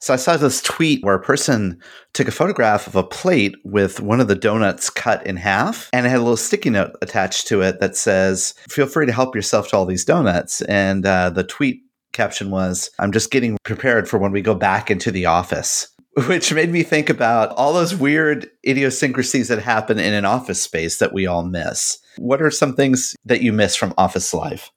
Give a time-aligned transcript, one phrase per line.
[0.00, 1.80] So I saw this tweet where a person
[2.12, 6.06] took a photograph of a plate with one of the donuts cut in half and
[6.06, 9.34] it had a little sticky note attached to it that says, feel free to help
[9.34, 10.62] yourself to all these donuts.
[10.62, 11.82] And uh, the tweet
[12.12, 15.88] caption was, I'm just getting prepared for when we go back into the office.
[16.26, 20.98] Which made me think about all those weird idiosyncrasies that happen in an office space
[20.98, 21.98] that we all miss.
[22.16, 24.70] What are some things that you miss from office life?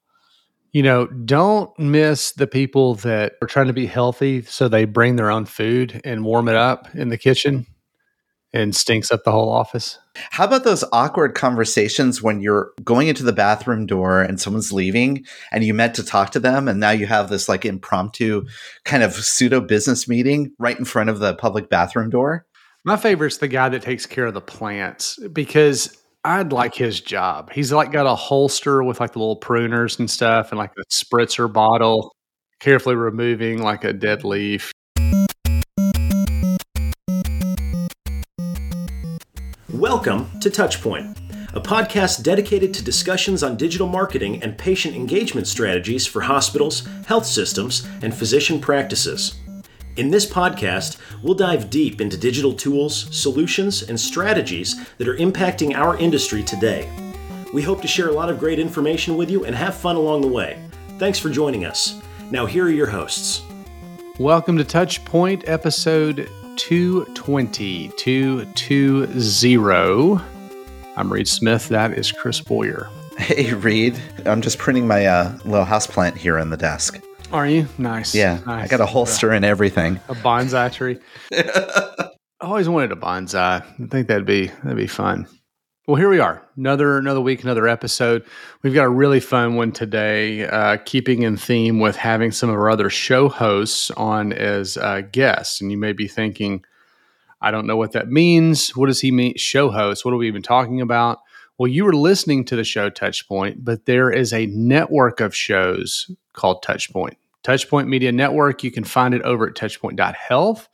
[0.74, 5.18] You know, don't miss the people that are trying to be healthy, so they bring
[5.18, 7.66] their own food and warm it up in the kitchen
[8.54, 9.98] and stinks up the whole office.
[10.32, 15.26] How about those awkward conversations when you're going into the bathroom door and someone's leaving
[15.52, 18.46] and you meant to talk to them and now you have this like impromptu
[18.84, 22.46] kind of pseudo business meeting right in front of the public bathroom door?
[22.84, 27.52] My favorite's the guy that takes care of the plants because I'd like his job.
[27.52, 30.84] He's like got a holster with like the little pruners and stuff and like a
[30.94, 32.14] spritzer bottle,
[32.60, 34.72] carefully removing like a dead leaf.
[39.70, 41.18] Welcome to Touchpoint,
[41.56, 47.26] a podcast dedicated to discussions on digital marketing and patient engagement strategies for hospitals, health
[47.26, 49.34] systems, and physician practices.
[49.98, 55.76] In this podcast, we'll dive deep into digital tools, solutions, and strategies that are impacting
[55.76, 56.90] our industry today.
[57.54, 60.22] We hope to share a lot of great information with you and have fun along
[60.22, 60.64] the way.
[60.98, 62.02] Thanks for joining us.
[62.32, 63.42] Now, here are your hosts.
[64.18, 67.92] Welcome to Touchpoint, episode 220.
[67.98, 70.24] 220.
[70.96, 71.68] I'm Reed Smith.
[71.68, 72.88] That is Chris Boyer.
[73.18, 74.00] Hey, Reed.
[74.26, 76.98] I'm just printing my uh, little houseplant here on the desk.
[77.34, 77.68] Are you?
[77.78, 78.14] Nice.
[78.14, 78.40] Yeah.
[78.46, 78.66] Nice.
[78.66, 80.00] I got a holster and everything.
[80.10, 81.00] A bonsai tree.
[81.32, 82.10] I
[82.42, 83.64] always wanted a bonsai.
[83.64, 85.28] I think that'd be that'd be fun.
[85.88, 86.46] Well, here we are.
[86.58, 88.26] Another another week, another episode.
[88.64, 92.56] We've got a really fun one today, uh, keeping in theme with having some of
[92.56, 95.62] our other show hosts on as uh, guests.
[95.62, 96.66] And you may be thinking,
[97.42, 98.76] I don't know what that means.
[98.76, 99.38] What does he mean?
[99.38, 100.04] Show host?
[100.04, 101.20] What are we even talking about?
[101.58, 106.10] Well, you were listening to the show Touchpoint, but there is a network of shows
[106.34, 107.16] called Touchpoint.
[107.44, 108.64] Touchpoint Media Network.
[108.64, 110.70] You can find it over at touchpoint.health.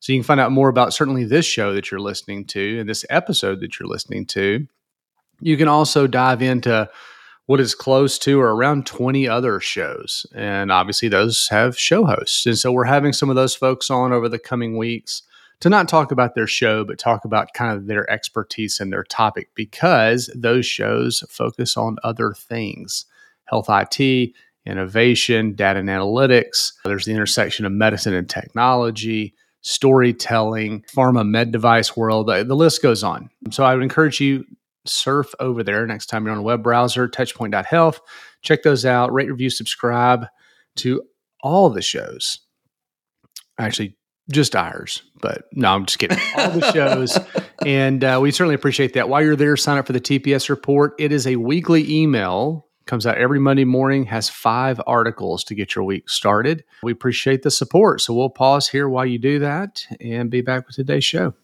[0.00, 2.88] So you can find out more about certainly this show that you're listening to and
[2.88, 4.66] this episode that you're listening to.
[5.40, 6.90] You can also dive into
[7.46, 10.26] what is close to or around 20 other shows.
[10.34, 12.46] And obviously, those have show hosts.
[12.46, 15.22] And so we're having some of those folks on over the coming weeks
[15.60, 19.04] to not talk about their show, but talk about kind of their expertise and their
[19.04, 23.06] topic because those shows focus on other things
[23.44, 24.32] health IT,
[24.66, 26.72] innovation, data and analytics.
[26.84, 32.28] There's the intersection of medicine and technology, storytelling, pharma med device world.
[32.28, 33.30] The list goes on.
[33.50, 34.44] So I would encourage you
[34.84, 38.00] surf over there next time you're on a web browser, touchpoint.health.
[38.42, 40.26] Check those out, rate, review, subscribe
[40.76, 41.02] to
[41.40, 42.40] all the shows.
[43.58, 43.96] Actually,
[44.30, 46.18] just ours, but no, I'm just kidding.
[46.36, 47.18] All the shows.
[47.66, 49.08] and uh, we certainly appreciate that.
[49.08, 50.94] While you're there, sign up for the TPS report.
[50.98, 55.74] It is a weekly email comes out every Monday morning, has five articles to get
[55.74, 56.64] your week started.
[56.82, 58.00] We appreciate the support.
[58.00, 61.34] So we'll pause here while you do that and be back with today's show.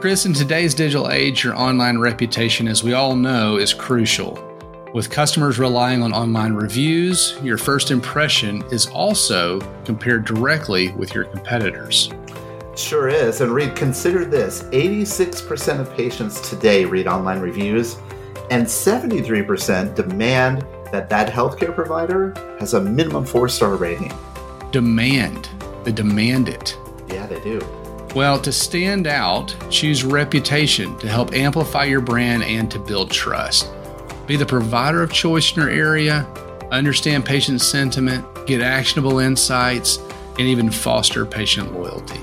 [0.00, 4.51] Chris, in today's digital age, your online reputation, as we all know, is crucial.
[4.92, 11.24] With customers relying on online reviews, your first impression is also compared directly with your
[11.24, 12.10] competitors.
[12.76, 13.40] Sure is.
[13.40, 17.96] And Reed, consider this 86% of patients today read online reviews,
[18.50, 24.12] and 73% demand that that healthcare provider has a minimum four star rating.
[24.72, 25.48] Demand.
[25.84, 26.76] They demand it.
[27.08, 27.66] Yeah, they do.
[28.14, 33.70] Well, to stand out, choose reputation to help amplify your brand and to build trust.
[34.26, 36.26] Be the provider of choice in your area,
[36.70, 39.98] understand patient sentiment, get actionable insights,
[40.38, 42.20] and even foster patient loyalty.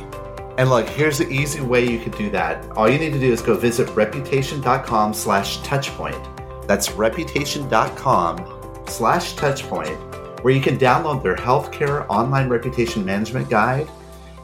[0.57, 2.69] And look, here's the easy way you could do that.
[2.71, 6.67] All you need to do is go visit reputation.com slash touchpoint.
[6.67, 13.87] That's reputation.com slash touchpoint, where you can download their healthcare online reputation management guide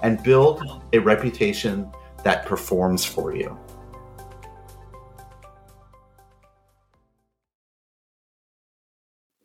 [0.04, 1.92] and build a reputation
[2.24, 3.58] that performs for you.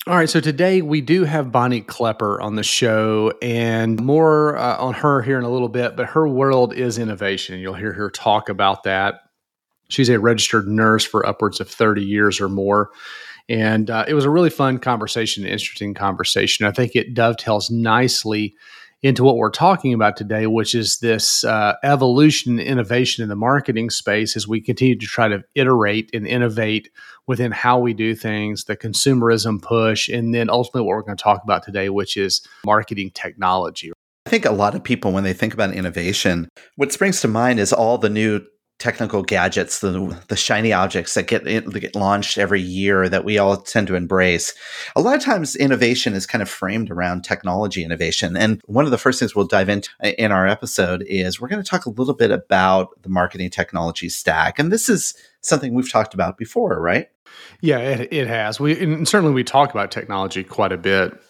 [0.06, 4.79] All right, so today we do have Bonnie Clipper on the show, and more uh,
[4.79, 5.94] on her here in a little bit.
[5.94, 7.61] But her world is innovation.
[7.61, 9.17] You'll hear her talk about that.
[9.91, 12.91] She's a registered nurse for upwards of 30 years or more.
[13.50, 16.64] And uh, it was a really fun conversation, interesting conversation.
[16.64, 18.55] I think it dovetails nicely
[19.02, 23.88] into what we're talking about today, which is this uh, evolution innovation in the marketing
[23.88, 26.91] space as we continue to try to iterate and innovate
[27.26, 31.23] within how we do things, the consumerism push, and then ultimately what we're going to
[31.23, 33.91] talk about today, which is marketing technology.
[34.26, 37.58] I think a lot of people, when they think about innovation, what springs to mind
[37.58, 38.43] is all the new
[38.81, 43.56] technical gadgets, the the shiny objects that get, get launched every year that we all
[43.59, 44.53] tend to embrace.
[44.97, 48.37] A lot of times, innovation is kind of framed around technology innovation.
[48.37, 51.62] And one of the first things we'll dive into in our episode is we're going
[51.62, 54.59] to talk a little bit about the marketing technology stack.
[54.59, 57.09] And this is something we've talked about before, right?
[57.61, 58.59] Yeah, it, it has.
[58.59, 61.21] We and certainly we talk about technology quite a bit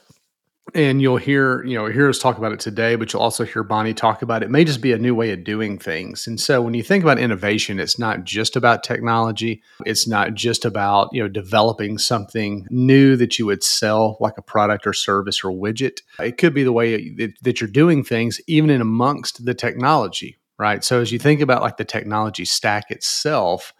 [0.74, 3.62] and you'll hear you know hear us talk about it today but you'll also hear
[3.62, 4.46] bonnie talk about it.
[4.46, 6.26] it may just be a new way of doing things.
[6.26, 9.62] And so when you think about innovation it's not just about technology.
[9.86, 14.42] It's not just about you know developing something new that you would sell like a
[14.42, 16.00] product or service or widget.
[16.18, 20.36] It could be the way that, that you're doing things even in amongst the technology
[20.58, 20.84] right?
[20.84, 23.72] So as you think about like the technology stack itself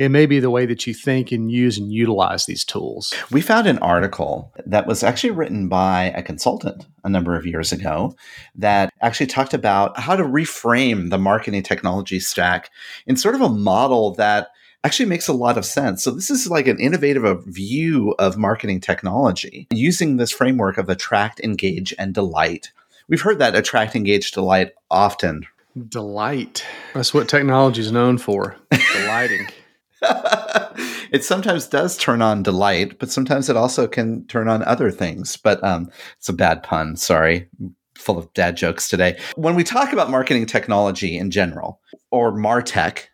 [0.00, 3.12] it may be the way that you think and use and utilize these tools.
[3.30, 7.70] We found an article that was actually written by a consultant a number of years
[7.70, 8.16] ago
[8.54, 12.70] that actually talked about how to reframe the marketing technology stack
[13.06, 14.48] in sort of a model that
[14.84, 16.02] actually makes a lot of sense.
[16.02, 21.40] So this is like an innovative view of marketing technology using this framework of attract,
[21.40, 22.72] engage, and delight.
[23.08, 25.46] We've heard that attract, engage, delight often.
[25.90, 26.64] Delight.
[26.94, 28.56] That's what technology is known for.
[28.94, 29.46] Delighting.
[31.12, 35.36] it sometimes does turn on delight, but sometimes it also can turn on other things.
[35.36, 36.96] But um, it's a bad pun.
[36.96, 37.48] Sorry.
[37.96, 39.18] Full of dad jokes today.
[39.36, 41.80] When we talk about marketing technology in general,
[42.10, 43.04] or MarTech,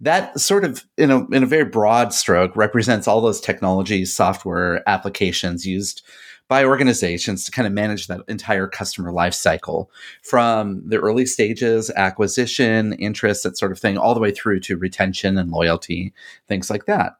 [0.00, 4.82] that sort of, in a, in a very broad stroke, represents all those technologies, software
[4.88, 6.02] applications used
[6.48, 9.90] by organizations to kind of manage that entire customer life cycle
[10.22, 14.76] from the early stages, acquisition, interest, that sort of thing, all the way through to
[14.76, 16.12] retention and loyalty,
[16.46, 17.16] things like that.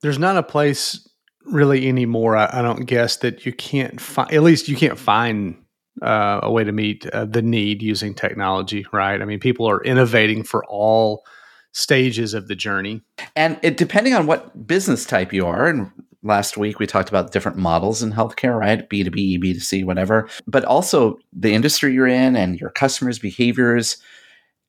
[0.00, 1.08] There's not a place
[1.44, 5.56] really anymore, I, I don't guess, that you can't find, at least you can't find
[6.02, 9.20] uh, a way to meet uh, the need using technology, right?
[9.22, 11.24] I mean, people are innovating for all
[11.72, 13.02] stages of the journey.
[13.36, 15.90] And it, depending on what business type you are, and
[16.24, 18.88] last week we talked about different models in healthcare, right?
[18.88, 23.98] B2B, B2C, whatever, but also the industry you're in and your customers' behaviors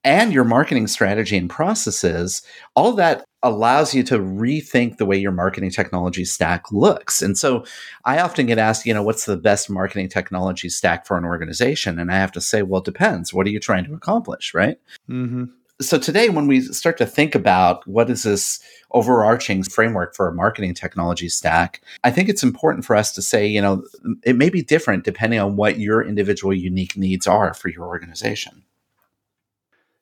[0.03, 2.43] and your marketing strategy and processes,
[2.75, 7.23] all that allows you to rethink the way your marketing technology stack looks.
[7.23, 7.65] And so
[8.05, 11.97] I often get asked, you know, what's the best marketing technology stack for an organization?
[11.97, 13.33] And I have to say, well, it depends.
[13.33, 14.77] What are you trying to accomplish, right?
[15.09, 15.45] Mm-hmm
[15.81, 18.59] so today when we start to think about what is this
[18.91, 23.45] overarching framework for a marketing technology stack i think it's important for us to say
[23.45, 23.83] you know
[24.23, 28.63] it may be different depending on what your individual unique needs are for your organization.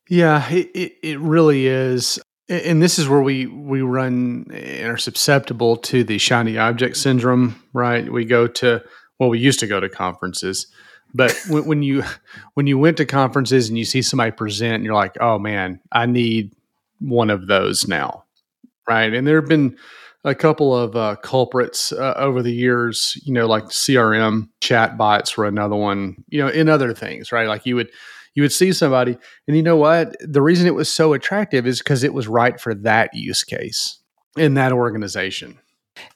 [0.09, 2.19] Yeah it, it, really is.
[2.49, 7.55] And this is where we we run and are susceptible to the shiny object syndrome
[7.73, 8.11] right?
[8.11, 8.83] We go to
[9.19, 10.67] well we used to go to conferences
[11.13, 12.03] but when, when, you
[12.55, 15.79] when you went to conferences and you see somebody present, and you're like, oh man,
[15.91, 16.55] I need
[16.99, 18.23] one of those now,
[18.87, 19.13] right?
[19.13, 19.77] And there have been
[20.23, 25.45] a couple of uh, culprits uh, over the years, you know, like CRM chatbots were
[25.45, 27.47] another one, you know, in other things, right?
[27.47, 27.89] Like you would
[28.35, 29.15] you would see somebody,
[29.47, 30.15] and you know what?
[30.19, 33.99] The reason it was so attractive is because it was right for that use case
[34.37, 35.59] in that organization.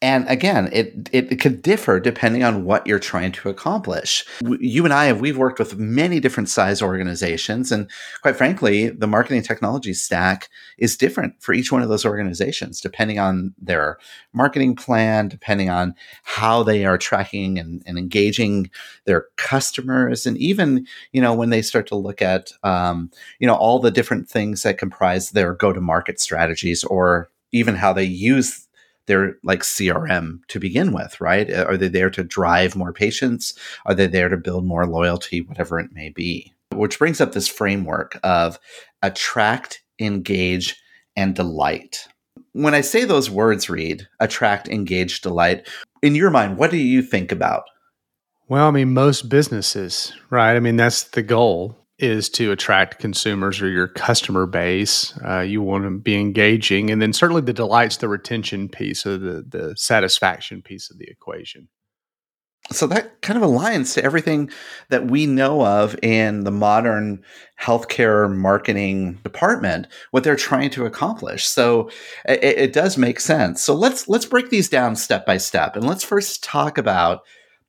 [0.02, 4.26] And again, it, it, could differ depending on what you're trying to accomplish.
[4.42, 7.90] You and I have we've worked with many different size organizations, and
[8.22, 10.50] quite frankly, the marketing technology stack
[10.80, 13.98] is different for each one of those organizations, depending on their
[14.34, 18.72] marketing plan, depending on how they are tracking and, and engaging
[19.06, 23.56] their customers, and even you know when they start to look at um, you know
[23.56, 28.67] all the different things that comprise their go-to-market strategies, or even how they use
[29.08, 31.52] they're like CRM to begin with, right?
[31.52, 33.58] Uh, are they there to drive more patients?
[33.86, 36.54] Are they there to build more loyalty, whatever it may be?
[36.74, 38.60] Which brings up this framework of
[39.02, 40.76] attract, engage,
[41.16, 42.08] and delight.
[42.52, 45.68] When I say those words, Reed, attract, engage, delight,
[46.02, 47.64] in your mind, what do you think about?
[48.50, 50.56] Well, I mean, most businesses, right?
[50.56, 55.18] I mean, that's the goal is to attract consumers or your customer base.
[55.26, 59.18] Uh, you want to be engaging, and then certainly the delights, the retention piece, or
[59.18, 61.68] the the satisfaction piece of the equation.
[62.72, 64.52] So that kind of aligns to everything
[64.90, 67.24] that we know of in the modern
[67.62, 71.46] healthcare marketing department, what they're trying to accomplish.
[71.48, 71.90] So
[72.28, 73.64] it, it does make sense.
[73.64, 77.22] So let's let's break these down step by step, and let's first talk about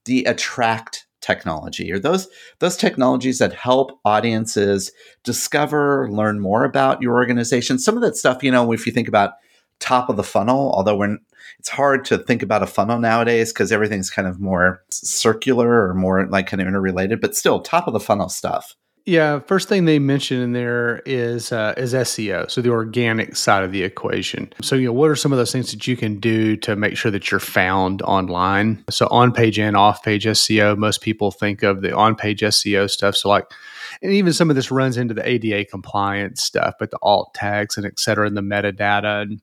[0.04, 2.28] the attract technology or those
[2.60, 4.92] those technologies that help audiences
[5.24, 7.78] discover learn more about your organization.
[7.78, 9.32] Some of that stuff you know if you think about
[9.80, 11.00] top of the funnel although
[11.58, 15.94] it's hard to think about a funnel nowadays because everything's kind of more circular or
[15.94, 18.74] more like kind of interrelated but still top of the funnel stuff
[19.08, 23.64] yeah, first thing they mention in there is uh, is SEO, so the organic side
[23.64, 24.52] of the equation.
[24.60, 26.94] So, you know, what are some of those things that you can do to make
[26.94, 28.84] sure that you're found online?
[28.90, 32.90] So, on page and off page SEO, most people think of the on page SEO
[32.90, 33.16] stuff.
[33.16, 33.46] So, like,
[34.02, 37.78] and even some of this runs into the ADA compliance stuff, but the alt tags
[37.78, 39.40] and et cetera, and the metadata, and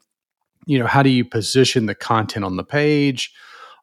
[0.68, 3.34] you know, how do you position the content on the page?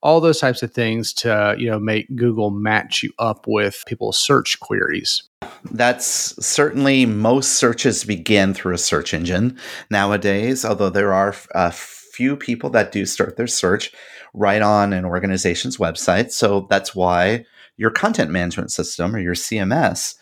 [0.02, 4.18] All those types of things to you know make google match you up with people's
[4.18, 5.23] search queries
[5.71, 9.59] that's certainly most searches begin through a search engine
[9.90, 13.92] nowadays, although there are a few people that do start their search
[14.35, 16.32] right on an organization's website.
[16.32, 17.44] So that's why
[17.76, 20.14] your content management system or your CMS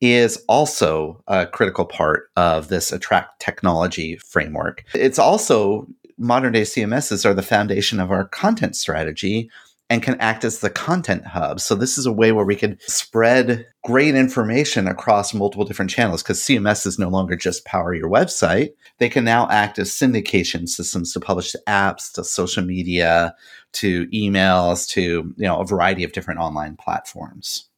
[0.00, 4.84] is also a critical part of this attract technology framework.
[4.94, 9.50] It's also modern day CMSs are the foundation of our content strategy
[9.90, 11.60] and can act as the content hub.
[11.60, 16.22] So this is a way where we could spread great information across multiple different channels
[16.22, 18.70] because CMS is no longer just power your website.
[18.98, 23.34] They can now act as syndication systems to publish to apps, to social media,
[23.74, 27.68] to emails, to you know a variety of different online platforms.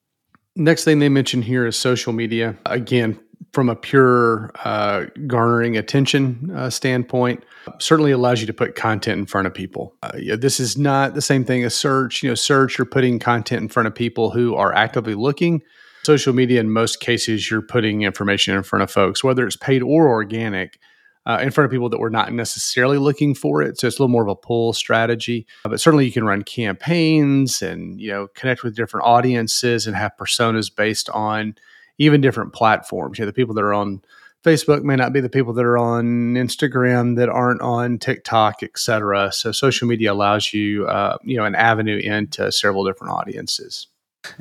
[0.56, 2.56] Next thing they mention here is social media.
[2.66, 3.20] Again,
[3.52, 7.44] from a pure uh, garnering attention uh, standpoint,
[7.78, 9.94] certainly allows you to put content in front of people.
[10.02, 12.22] Uh, yeah, this is not the same thing as search.
[12.22, 15.62] You know, search you're putting content in front of people who are actively looking.
[16.04, 19.82] Social media, in most cases, you're putting information in front of folks, whether it's paid
[19.82, 20.78] or organic,
[21.26, 23.78] uh, in front of people that were not necessarily looking for it.
[23.78, 25.46] So it's a little more of a pull strategy.
[25.64, 29.96] Uh, but certainly, you can run campaigns and you know connect with different audiences and
[29.96, 31.54] have personas based on
[32.00, 33.18] even different platforms.
[33.18, 34.02] You know, the people that are on
[34.42, 38.76] Facebook may not be the people that are on Instagram that aren't on TikTok, et
[38.76, 39.30] cetera.
[39.32, 43.86] So social media allows you, uh, you know, an avenue into several different audiences.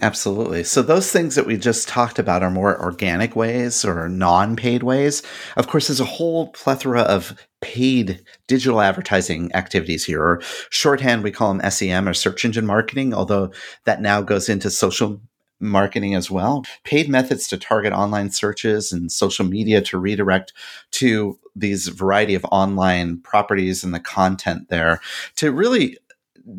[0.01, 0.63] Absolutely.
[0.63, 5.23] So those things that we just talked about are more organic ways or non-paid ways.
[5.55, 11.31] Of course, there's a whole plethora of paid digital advertising activities here, or shorthand we
[11.31, 13.51] call them SEM or search engine marketing, although
[13.85, 15.21] that now goes into social
[15.59, 16.63] marketing as well.
[16.83, 20.53] Paid methods to target online searches and social media to redirect
[20.91, 25.01] to these variety of online properties and the content there
[25.35, 25.97] to really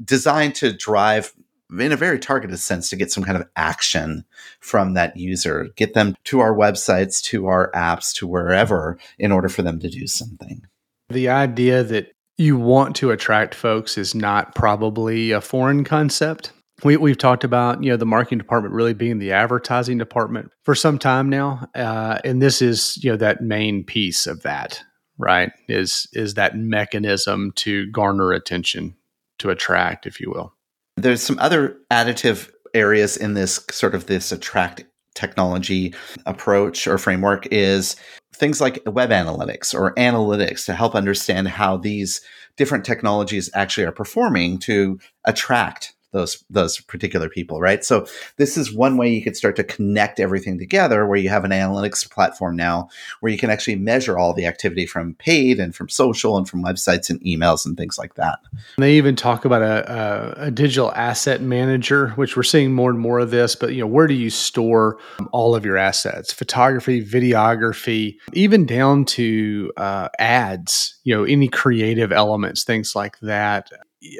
[0.04, 1.32] design to drive
[1.78, 4.24] in a very targeted sense to get some kind of action
[4.58, 9.48] from that user, get them to our websites, to our apps, to wherever in order
[9.48, 10.66] for them to do something.
[11.10, 16.52] The idea that you want to attract folks is not probably a foreign concept
[16.84, 20.74] we, we've talked about you know the marketing department really being the advertising department for
[20.74, 24.82] some time now uh, and this is you know that main piece of that
[25.18, 28.96] right is is that mechanism to garner attention
[29.38, 30.54] to attract if you will.
[30.96, 34.84] There's some other additive areas in this sort of this attract
[35.14, 35.94] technology
[36.24, 37.96] approach or framework is
[38.32, 42.20] things like web analytics or analytics to help understand how these
[42.56, 47.84] different technologies actually are performing to attract those those particular people, right?
[47.84, 51.44] So this is one way you could start to connect everything together, where you have
[51.44, 52.88] an analytics platform now,
[53.20, 56.64] where you can actually measure all the activity from paid and from social and from
[56.64, 58.38] websites and emails and things like that.
[58.76, 62.90] And They even talk about a, a, a digital asset manager, which we're seeing more
[62.90, 63.54] and more of this.
[63.54, 64.98] But you know, where do you store
[65.32, 66.32] all of your assets?
[66.32, 70.98] Photography, videography, even down to uh, ads.
[71.04, 73.70] You know, any creative elements, things like that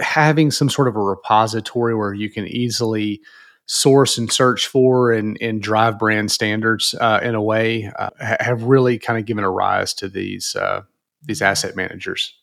[0.01, 3.21] having some sort of a repository where you can easily
[3.67, 8.65] source and search for and, and drive brand standards uh, in a way uh, have
[8.65, 10.83] really kind of given a rise to these uh,
[11.23, 12.35] these asset managers.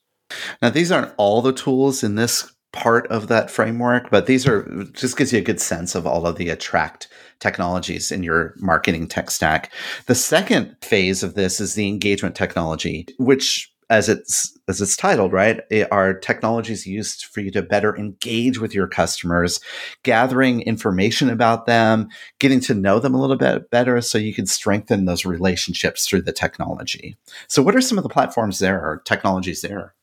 [0.61, 4.63] Now, these aren't all the tools in this part of that framework, but these are
[4.93, 7.07] just gives you a good sense of all of the attract
[7.39, 9.71] technologies in your marketing tech stack.
[10.05, 15.31] The second phase of this is the engagement technology, which as it's as it's titled,
[15.31, 19.61] right, it are technologies used for you to better engage with your customers,
[20.03, 24.45] gathering information about them, getting to know them a little bit better, so you can
[24.45, 27.15] strengthen those relationships through the technology.
[27.47, 29.93] So, what are some of the platforms there or technologies there?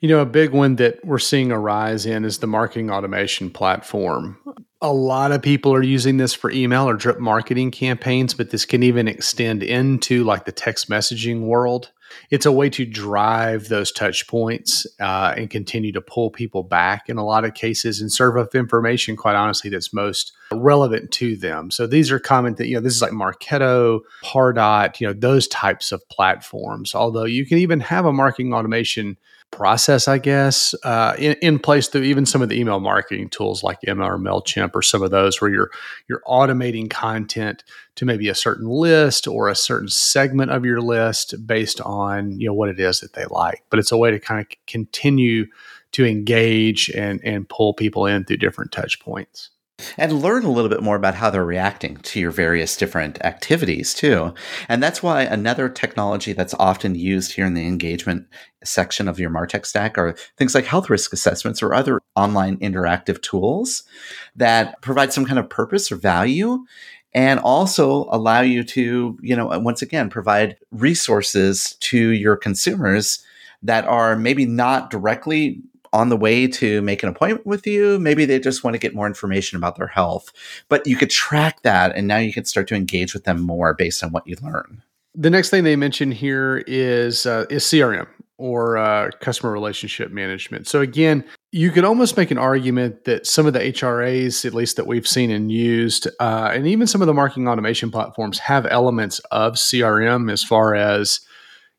[0.00, 3.50] You know, a big one that we're seeing a rise in is the marketing automation
[3.50, 4.38] platform.
[4.80, 8.64] A lot of people are using this for email or drip marketing campaigns, but this
[8.64, 11.90] can even extend into like the text messaging world
[12.30, 17.08] it's a way to drive those touch points uh, and continue to pull people back
[17.08, 21.36] in a lot of cases and serve up information, quite honestly, that's most relevant to
[21.36, 21.70] them.
[21.70, 25.48] So these are common that, you know, this is like Marketo, Pardot, you know, those
[25.48, 26.94] types of platforms.
[26.94, 29.16] Although you can even have a marketing automation
[29.52, 33.62] process, I guess, uh, in, in place through even some of the email marketing tools
[33.62, 35.70] like Emma or Mailchimp or some of those where you're
[36.08, 37.62] you're automating content
[37.94, 42.48] to maybe a certain list or a certain segment of your list based on you
[42.48, 43.62] know what it is that they like.
[43.70, 45.46] But it's a way to kind of continue
[45.92, 49.50] to engage and and pull people in through different touch points
[49.96, 53.94] and learn a little bit more about how they're reacting to your various different activities
[53.94, 54.34] too.
[54.68, 58.26] And that's why another technology that's often used here in the engagement
[58.64, 63.20] section of your Martech stack are things like health risk assessments or other online interactive
[63.22, 63.82] tools
[64.36, 66.64] that provide some kind of purpose or value
[67.14, 73.24] and also allow you to, you know, once again, provide resources to your consumers
[73.62, 75.60] that are maybe not directly
[75.92, 77.98] on the way to make an appointment with you.
[77.98, 80.32] Maybe they just want to get more information about their health,
[80.68, 83.74] but you could track that and now you can start to engage with them more
[83.74, 84.82] based on what you learn.
[85.14, 88.06] The next thing they mention here is uh, is CRM
[88.38, 90.66] or uh, customer relationship management.
[90.66, 94.76] So again, you could almost make an argument that some of the HRAs, at least
[94.76, 98.66] that we've seen and used, uh, and even some of the marketing automation platforms have
[98.66, 101.20] elements of CRM as far as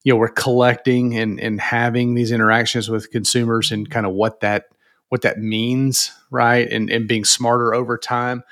[0.04, 4.42] you know we're collecting and and having these interactions with consumers and kind of what
[4.42, 4.66] that
[5.10, 8.44] what that means right and and being smarter over time.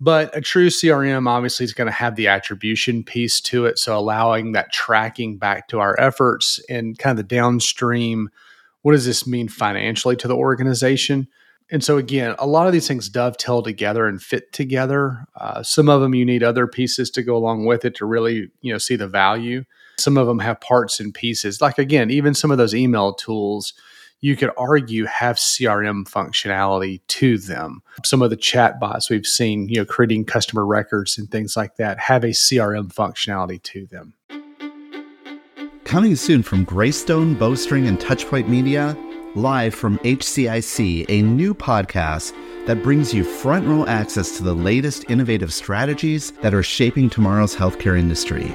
[0.00, 3.96] But a true crm obviously is going to have the attribution piece to it so
[3.96, 8.30] allowing that tracking back to our efforts and kind of the downstream
[8.82, 11.26] what does this mean financially to the organization?
[11.70, 15.26] And so again a lot of these things dovetail together and fit together.
[15.36, 18.48] Uh, some of them you need other pieces to go along with it to really
[18.62, 19.64] you know see the value
[20.04, 21.60] some of them have parts and pieces.
[21.60, 23.72] Like again, even some of those email tools,
[24.20, 27.82] you could argue have CRM functionality to them.
[28.04, 31.76] Some of the chat bots we've seen, you know, creating customer records and things like
[31.76, 34.14] that have a CRM functionality to them.
[35.84, 38.96] Coming soon from Greystone, BowStern, and Touchpoint Media,
[39.34, 42.32] live from HCIC, a new podcast
[42.66, 47.54] that brings you front row access to the latest innovative strategies that are shaping tomorrow's
[47.54, 48.54] healthcare industry.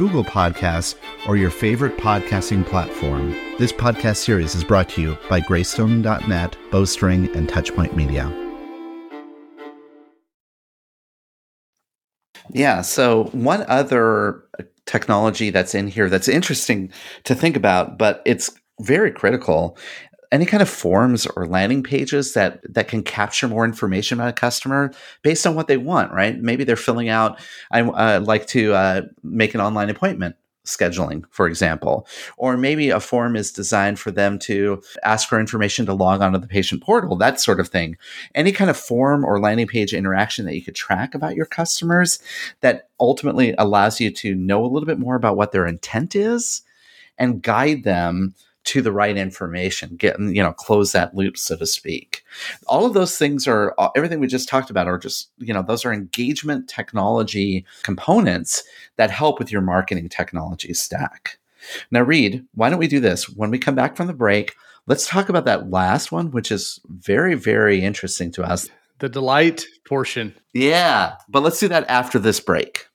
[0.00, 0.94] Google Podcasts,
[1.28, 3.32] or your favorite podcasting platform.
[3.58, 8.26] This podcast series is brought to you by Greystone.net, BowStern, and Touchpoint Media.
[12.48, 14.42] Yeah, so one other
[14.86, 16.90] technology that's in here that's interesting
[17.24, 19.76] to think about, but it's very critical
[20.32, 24.32] any kind of forms or landing pages that that can capture more information about a
[24.32, 26.40] customer based on what they want right?
[26.40, 27.40] Maybe they're filling out
[27.70, 32.06] i uh, like to uh, make an online appointment scheduling for example.
[32.36, 36.38] Or maybe a form is designed for them to ask for information to log onto
[36.38, 37.96] the patient portal that sort of thing.
[38.34, 42.20] Any kind of form or landing page interaction that you could track about your customers
[42.60, 46.62] that ultimately allows you to know a little bit more about what their intent is
[47.18, 51.66] and guide them to the right information, get you know, close that loop, so to
[51.66, 52.22] speak.
[52.66, 55.62] All of those things are uh, everything we just talked about are just, you know,
[55.62, 58.62] those are engagement technology components
[58.96, 61.38] that help with your marketing technology stack.
[61.90, 63.28] Now, Reed, why don't we do this?
[63.28, 64.54] When we come back from the break,
[64.86, 68.68] let's talk about that last one, which is very, very interesting to us.
[68.98, 70.34] The delight portion.
[70.52, 72.86] Yeah, but let's do that after this break.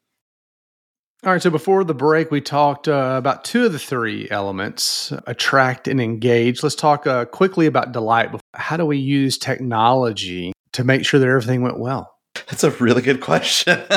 [1.26, 1.42] All right.
[1.42, 6.00] So before the break, we talked uh, about two of the three elements attract and
[6.00, 6.62] engage.
[6.62, 8.30] Let's talk uh, quickly about delight.
[8.54, 12.15] How do we use technology to make sure that everything went well?
[12.48, 13.82] That's a really good question.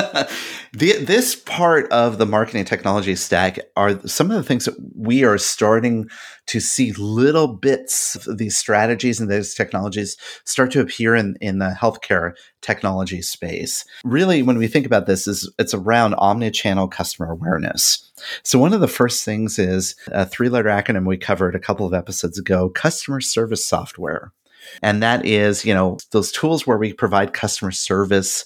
[0.73, 5.23] the, this part of the marketing technology stack are some of the things that we
[5.23, 6.09] are starting
[6.47, 11.59] to see little bits of these strategies and these technologies start to appear in, in
[11.59, 13.85] the healthcare technology space.
[14.03, 18.11] Really, when we think about this, is it's around omni-channel customer awareness.
[18.43, 21.93] So one of the first things is a three-letter acronym we covered a couple of
[21.93, 24.33] episodes ago, customer service software.
[24.81, 28.45] And that is, you know, those tools where we provide customer service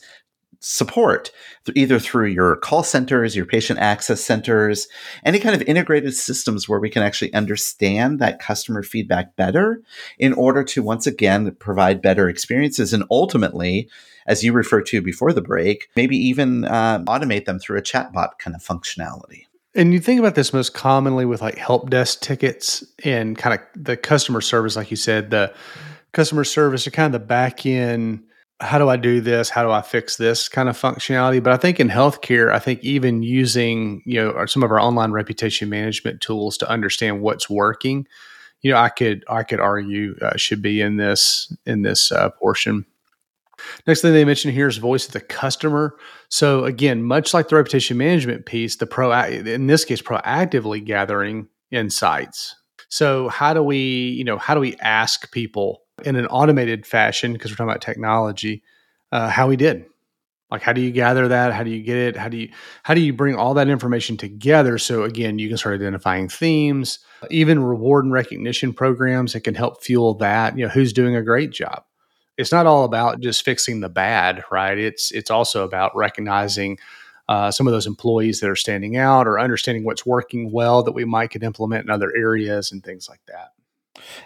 [0.63, 1.29] support
[1.75, 4.87] either through your call centers, your patient access centers,
[5.25, 9.81] any kind of integrated systems where we can actually understand that customer feedback better
[10.17, 13.89] in order to once again provide better experiences and ultimately,
[14.25, 18.37] as you referred to before the break, maybe even uh, automate them through a chatbot
[18.39, 19.45] kind of functionality.
[19.75, 23.83] And you think about this most commonly with like help desk tickets and kind of
[23.83, 25.53] the customer service, like you said, the
[26.13, 28.23] customer service are kind of the back end
[28.63, 29.49] how do I do this?
[29.49, 31.41] How do I fix this kind of functionality?
[31.43, 35.11] But I think in healthcare, I think even using you know some of our online
[35.11, 38.07] reputation management tools to understand what's working,
[38.61, 42.29] you know, I could I could argue uh, should be in this in this uh,
[42.29, 42.85] portion.
[43.87, 45.95] Next thing they mentioned here is voice of the customer.
[46.29, 51.47] So again, much like the reputation management piece, the pro in this case proactively gathering
[51.71, 52.55] insights.
[52.89, 57.33] So how do we you know how do we ask people in an automated fashion
[57.33, 58.63] because we're talking about technology
[59.13, 59.85] uh, how we did.
[60.49, 61.53] Like how do you gather that?
[61.53, 62.15] How do you get it?
[62.15, 62.49] How do you
[62.83, 64.77] how do you bring all that information together?
[64.77, 66.99] So again you can start identifying themes.
[67.31, 70.57] Even reward and recognition programs that can help fuel that.
[70.57, 71.83] You know who's doing a great job?
[72.37, 74.77] It's not all about just fixing the bad right?
[74.77, 76.77] It's it's also about recognizing
[77.29, 80.91] uh, some of those employees that are standing out or understanding what's working well that
[80.91, 83.53] we might could implement in other areas and things like that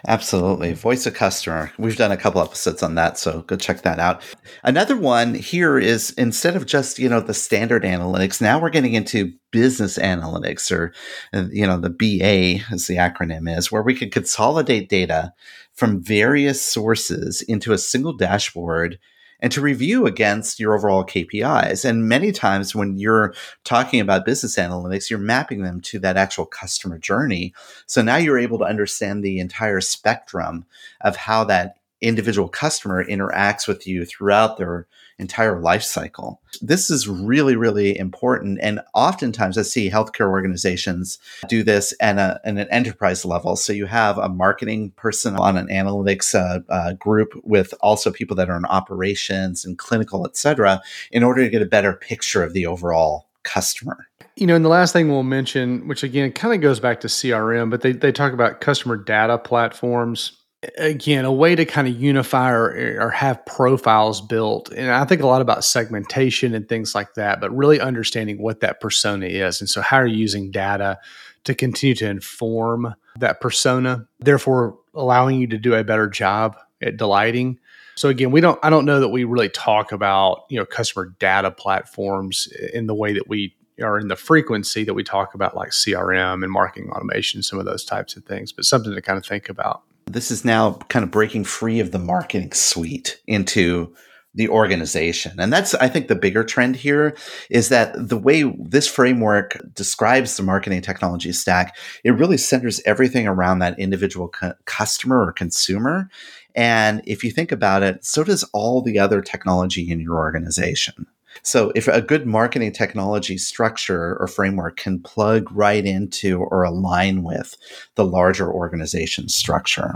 [0.06, 0.72] Absolutely.
[0.72, 1.72] Voice of customer.
[1.78, 4.22] We've done a couple episodes on that, so go check that out.
[4.62, 8.94] Another one here is instead of just, you know, the standard analytics, now we're getting
[8.94, 10.92] into business analytics or,
[11.32, 15.32] uh, you know, the BA as the acronym is, where we can consolidate data
[15.74, 18.98] from various sources into a single dashboard
[19.40, 21.84] and to review against your overall KPIs.
[21.84, 26.46] And many times when you're talking about business analytics, you're mapping them to that actual
[26.46, 27.54] customer journey.
[27.86, 30.66] So now you're able to understand the entire spectrum
[31.00, 34.86] of how that individual customer interacts with you throughout their
[35.18, 36.40] entire life cycle.
[36.60, 38.58] This is really, really important.
[38.62, 43.56] And oftentimes I see healthcare organizations do this at, a, at an enterprise level.
[43.56, 48.36] So you have a marketing person on an analytics uh, uh, group with also people
[48.36, 52.42] that are in operations and clinical, et cetera, in order to get a better picture
[52.42, 54.06] of the overall customer.
[54.36, 57.08] You know, and the last thing we'll mention, which again kind of goes back to
[57.08, 60.38] CRM, but they, they talk about customer data platforms
[60.76, 64.72] again a way to kind of unify or, or, have profiles built.
[64.72, 68.60] And i think a lot about segmentation and things like that but really understanding what
[68.60, 69.60] that persona is.
[69.60, 70.98] And so how are you using data
[71.44, 76.96] to continue to inform that persona therefore allowing you to do a better job at
[76.96, 77.60] delighting?
[77.94, 81.14] So again we don't i don't know that we really talk about you know customer
[81.20, 85.54] data platforms in the way that we are in the frequency that we talk about
[85.56, 89.18] like crm and marketing automation some of those types of things but something to kind
[89.18, 93.94] of think about this is now kind of breaking free of the marketing suite into
[94.34, 95.32] the organization.
[95.38, 97.16] And that's, I think, the bigger trend here
[97.50, 103.26] is that the way this framework describes the marketing technology stack, it really centers everything
[103.26, 106.08] around that individual cu- customer or consumer.
[106.54, 111.06] And if you think about it, so does all the other technology in your organization.
[111.42, 117.22] So, if a good marketing technology structure or framework can plug right into or align
[117.22, 117.56] with
[117.94, 119.94] the larger organization structure.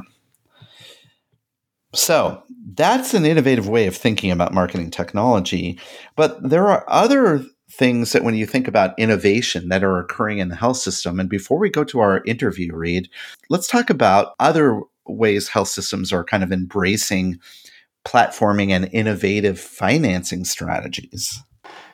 [1.94, 2.42] So,
[2.74, 5.78] that's an innovative way of thinking about marketing technology.
[6.16, 10.48] But there are other things that when you think about innovation that are occurring in
[10.48, 11.18] the health system.
[11.18, 13.08] And before we go to our interview, Reed,
[13.48, 17.40] let's talk about other ways health systems are kind of embracing
[18.04, 21.42] platforming and innovative financing strategies.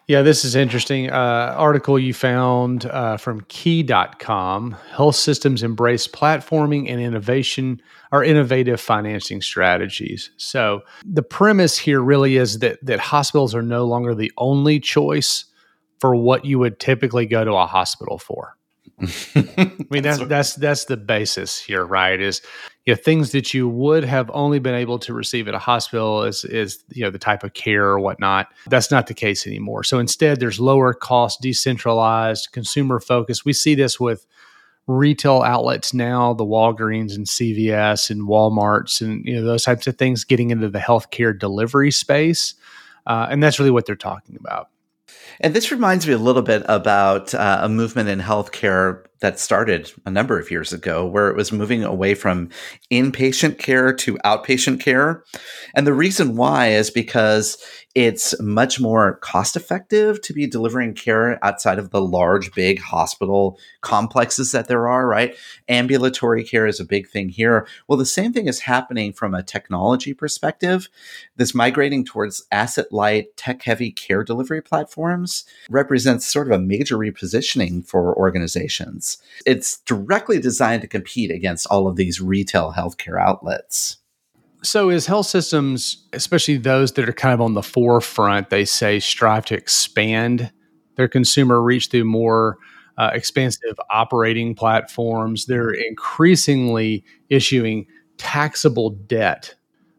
[0.09, 1.11] Yeah, this is interesting.
[1.11, 8.81] Uh, article you found uh, from key.com Health systems embrace platforming and innovation or innovative
[8.81, 10.31] financing strategies.
[10.39, 15.45] So, the premise here really is that, that hospitals are no longer the only choice
[16.01, 18.57] for what you would typically go to a hospital for.
[19.01, 22.21] I mean that's that's that's the basis here, right?
[22.21, 22.43] Is
[22.85, 26.25] you know things that you would have only been able to receive at a hospital
[26.25, 28.49] is is you know the type of care or whatnot.
[28.67, 29.85] That's not the case anymore.
[29.85, 33.45] So instead, there's lower cost, decentralized, consumer focused.
[33.45, 34.27] We see this with
[34.89, 39.97] retail outlets now, the Walgreens and CVS and WalMarts and you know those types of
[39.97, 42.55] things getting into the healthcare delivery space,
[43.07, 44.71] uh, and that's really what they're talking about.
[45.41, 49.93] And this reminds me a little bit about uh, a movement in healthcare that started
[50.07, 52.51] a number of years ago where it was moving away from
[52.91, 55.25] inpatient care to outpatient care.
[55.75, 57.63] And the reason why is because
[57.95, 63.59] it's much more cost effective to be delivering care outside of the large, big hospital
[63.81, 65.35] complexes that there are, right?
[65.69, 67.67] Ambulatory care is a big thing here.
[67.89, 70.89] Well, the same thing is happening from a technology perspective.
[71.37, 76.97] This migrating towards asset light, tech heavy care delivery platforms represents sort of a major
[76.97, 79.08] repositioning for organizations.
[79.47, 83.99] It's directly designed to compete against all of these retail healthcare outlets.
[84.63, 88.99] So, as health systems, especially those that are kind of on the forefront, they say
[88.99, 90.51] strive to expand
[90.97, 92.59] their consumer reach through more
[92.99, 95.47] uh, expansive operating platforms.
[95.47, 97.87] They're increasingly issuing
[98.19, 99.55] taxable debt.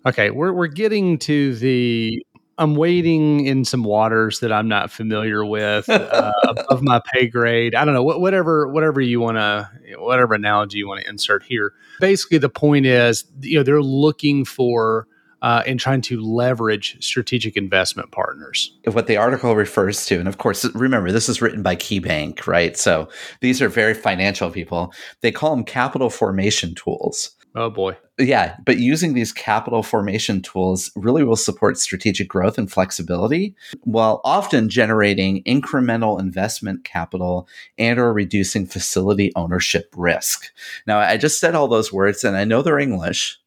[0.06, 2.22] Okay, we're, we're getting to the
[2.60, 6.34] I'm wading in some waters that I'm not familiar with uh,
[6.70, 7.74] of my pay grade.
[7.74, 11.74] I don't know whatever whatever you want to whatever analogy you want to insert here.
[12.00, 15.08] Basically, the point is you know they're looking for
[15.42, 18.78] uh, and trying to leverage strategic investment partners.
[18.86, 22.76] What the article refers to, and of course, remember this is written by KeyBank, right?
[22.76, 23.08] So
[23.40, 24.94] these are very financial people.
[25.22, 27.32] They call them capital formation tools.
[27.60, 27.98] Oh boy.
[28.18, 34.22] Yeah, but using these capital formation tools really will support strategic growth and flexibility while
[34.24, 40.54] often generating incremental investment capital and or reducing facility ownership risk.
[40.88, 43.38] Now, I just said all those words and I know they're English,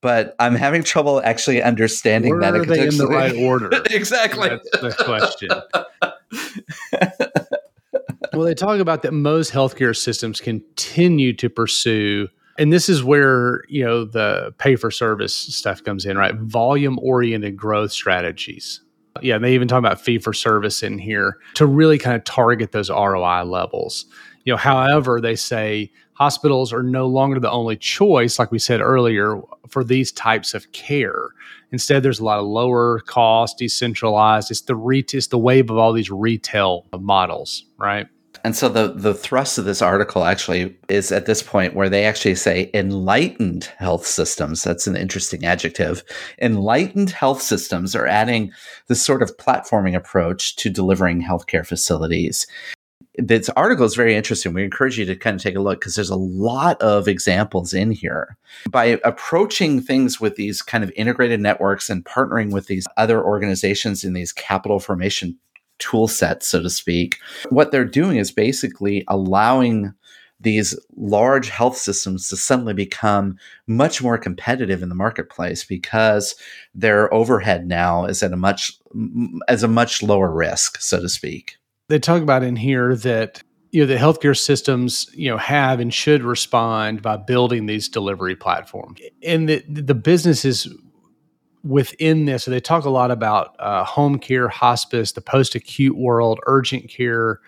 [0.00, 2.54] but I'm having trouble actually understanding Were that.
[2.54, 3.70] Are they in the right order?
[3.90, 4.50] exactly.
[4.50, 5.48] That's the question.
[8.32, 13.62] well, they talk about that most healthcare systems continue to pursue and this is where
[13.68, 16.34] you know the pay for service stuff comes in right?
[16.36, 18.80] Volume oriented growth strategies.
[19.20, 22.72] Yeah they even talk about fee for service in here to really kind of target
[22.72, 24.06] those roi levels.
[24.44, 28.80] You know however they say hospitals are no longer the only choice like we said
[28.80, 31.28] earlier for these types of care.
[31.72, 35.78] Instead there's a lot of lower cost decentralized it's the re- it's the wave of
[35.78, 38.08] all these retail models right
[38.44, 42.04] and so the the thrust of this article actually is at this point where they
[42.04, 44.62] actually say enlightened health systems.
[44.62, 46.02] That's an interesting adjective.
[46.40, 48.52] Enlightened health systems are adding
[48.88, 52.46] this sort of platforming approach to delivering healthcare facilities.
[53.16, 54.54] This article is very interesting.
[54.54, 57.74] We encourage you to kind of take a look because there's a lot of examples
[57.74, 58.38] in here.
[58.70, 64.02] By approaching things with these kind of integrated networks and partnering with these other organizations
[64.02, 65.38] in these capital formation
[65.78, 67.18] tool set, so to speak.
[67.50, 69.94] What they're doing is basically allowing
[70.42, 76.34] these large health systems to suddenly become much more competitive in the marketplace because
[76.74, 78.72] their overhead now is at a much
[79.48, 81.56] as a much lower risk, so to speak.
[81.88, 85.92] They talk about in here that you know the healthcare systems you know have and
[85.94, 90.68] should respond by building these delivery platforms, and the the businesses
[91.64, 95.96] within this, so they talk a lot about uh, home care, hospice, the post acute
[95.96, 97.40] world, urgent care,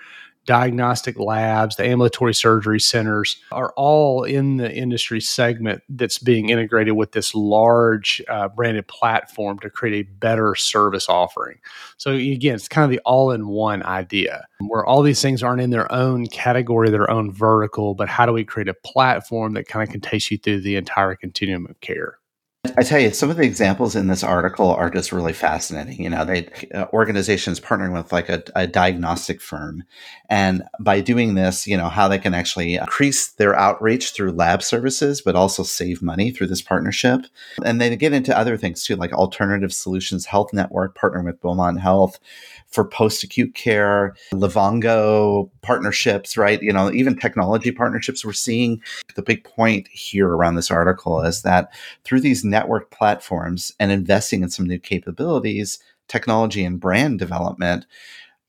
[0.46, 6.94] diagnostic labs, the ambulatory surgery centers are all in the industry segment that's being integrated
[6.94, 11.58] with this large uh, branded platform to create a better service offering.
[11.96, 15.62] So, again, it's kind of the all in one idea where all these things aren't
[15.62, 19.66] in their own category, their own vertical, but how do we create a platform that
[19.66, 22.18] kind of can take you through the entire continuum of care?
[22.76, 26.02] I tell you, some of the examples in this article are just really fascinating.
[26.02, 29.84] You know, they uh, organizations partnering with like a, a, diagnostic firm,
[30.30, 34.62] and by doing this, you know, how they can actually increase their outreach through lab
[34.62, 37.26] services, but also save money through this partnership.
[37.64, 41.80] And they get into other things too, like Alternative Solutions Health Network partnering with Beaumont
[41.80, 42.18] Health
[42.74, 46.60] for post acute care, Livongo partnerships, right?
[46.60, 48.24] You know, even technology partnerships.
[48.24, 48.82] We're seeing
[49.14, 54.42] the big point here around this article is that through these network platforms and investing
[54.42, 57.86] in some new capabilities, technology and brand development,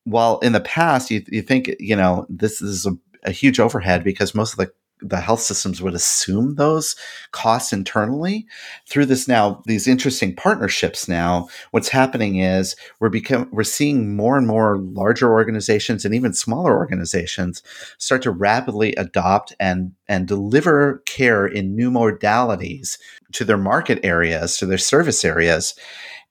[0.05, 4.03] while in the past you, you think, you know, this is a, a huge overhead
[4.03, 6.95] because most of the the health systems would assume those
[7.31, 8.47] costs internally.
[8.87, 14.37] Through this now these interesting partnerships now what's happening is we're become we're seeing more
[14.37, 17.61] and more larger organizations and even smaller organizations
[17.97, 22.97] start to rapidly adopt and and deliver care in new modalities
[23.33, 25.75] to their market areas to their service areas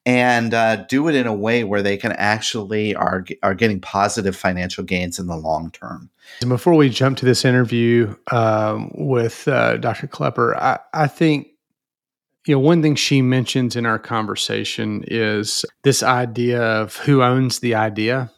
[0.07, 4.37] and uh, do it in a way where they can actually are are getting positive
[4.37, 6.11] financial gains in the long term.
[6.41, 10.07] And before we jump to this interview um, with uh, Dr.
[10.07, 11.49] Clipper, I, I think
[12.47, 17.61] you know one thing she mentions in our conversation is this idea of who owns
[17.61, 18.31] the idea.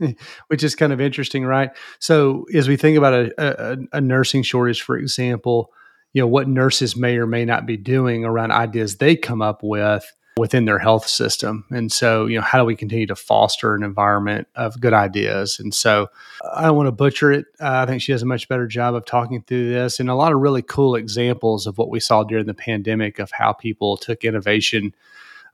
[0.46, 1.70] which is kind of interesting, right?
[1.98, 5.72] So as we think about a, a, a nursing shortage, for example,
[6.12, 9.60] you know what nurses may or may not be doing around ideas they come up
[9.62, 10.04] with
[10.38, 11.64] within their health system.
[11.70, 15.58] And so, you know, how do we continue to foster an environment of good ideas?
[15.58, 16.08] And so,
[16.54, 17.46] I don't want to butcher it.
[17.60, 20.14] Uh, I think she does a much better job of talking through this and a
[20.14, 23.96] lot of really cool examples of what we saw during the pandemic of how people
[23.96, 24.94] took innovation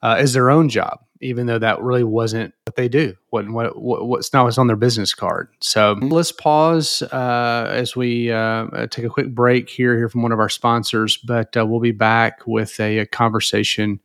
[0.03, 3.17] uh, as their own job, even though that really wasn't what they do.
[3.31, 5.49] What, what, what what's not what's on their business card.
[5.61, 6.09] So mm-hmm.
[6.09, 10.39] let's pause uh, as we uh, take a quick break here, here from one of
[10.39, 11.17] our sponsors.
[11.17, 14.01] But uh, we'll be back with a, a conversation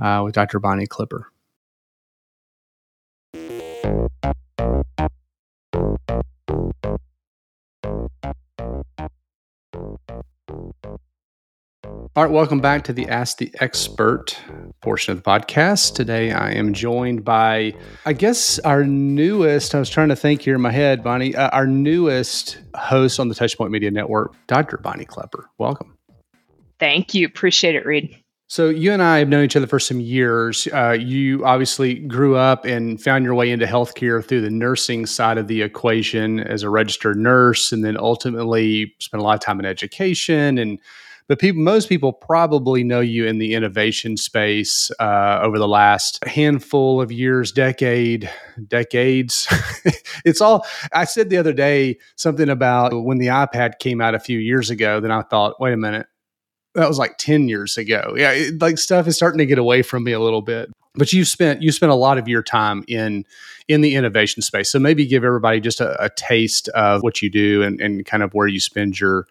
[0.00, 0.58] uh, with Dr.
[0.58, 1.30] Bonnie Clipper.
[12.16, 14.36] All right, welcome back to the Ask the Expert
[14.80, 15.94] portion of the podcast.
[15.94, 17.72] Today I am joined by,
[18.04, 21.48] I guess, our newest, I was trying to think here in my head, Bonnie, uh,
[21.50, 24.76] our newest host on the Touchpoint Media Network, Dr.
[24.78, 25.48] Bonnie Clipper.
[25.58, 25.96] Welcome.
[26.80, 27.26] Thank you.
[27.26, 28.19] Appreciate it, Reed.
[28.50, 30.66] So you and I have known each other for some years.
[30.74, 35.38] Uh, you obviously grew up and found your way into healthcare through the nursing side
[35.38, 39.60] of the equation as a registered nurse, and then ultimately spent a lot of time
[39.60, 40.58] in education.
[40.58, 40.80] And
[41.28, 46.18] but people, most people probably know you in the innovation space uh, over the last
[46.24, 48.28] handful of years, decade,
[48.66, 49.46] decades.
[50.24, 50.66] it's all.
[50.92, 54.70] I said the other day something about when the iPad came out a few years
[54.70, 54.98] ago.
[54.98, 56.08] Then I thought, wait a minute
[56.74, 58.14] that was like 10 years ago.
[58.16, 60.70] Yeah, it, like stuff is starting to get away from me a little bit.
[60.94, 63.24] But you've spent you spent a lot of your time in
[63.68, 64.70] in the innovation space.
[64.70, 68.24] So maybe give everybody just a, a taste of what you do and, and kind
[68.24, 69.26] of where you spend your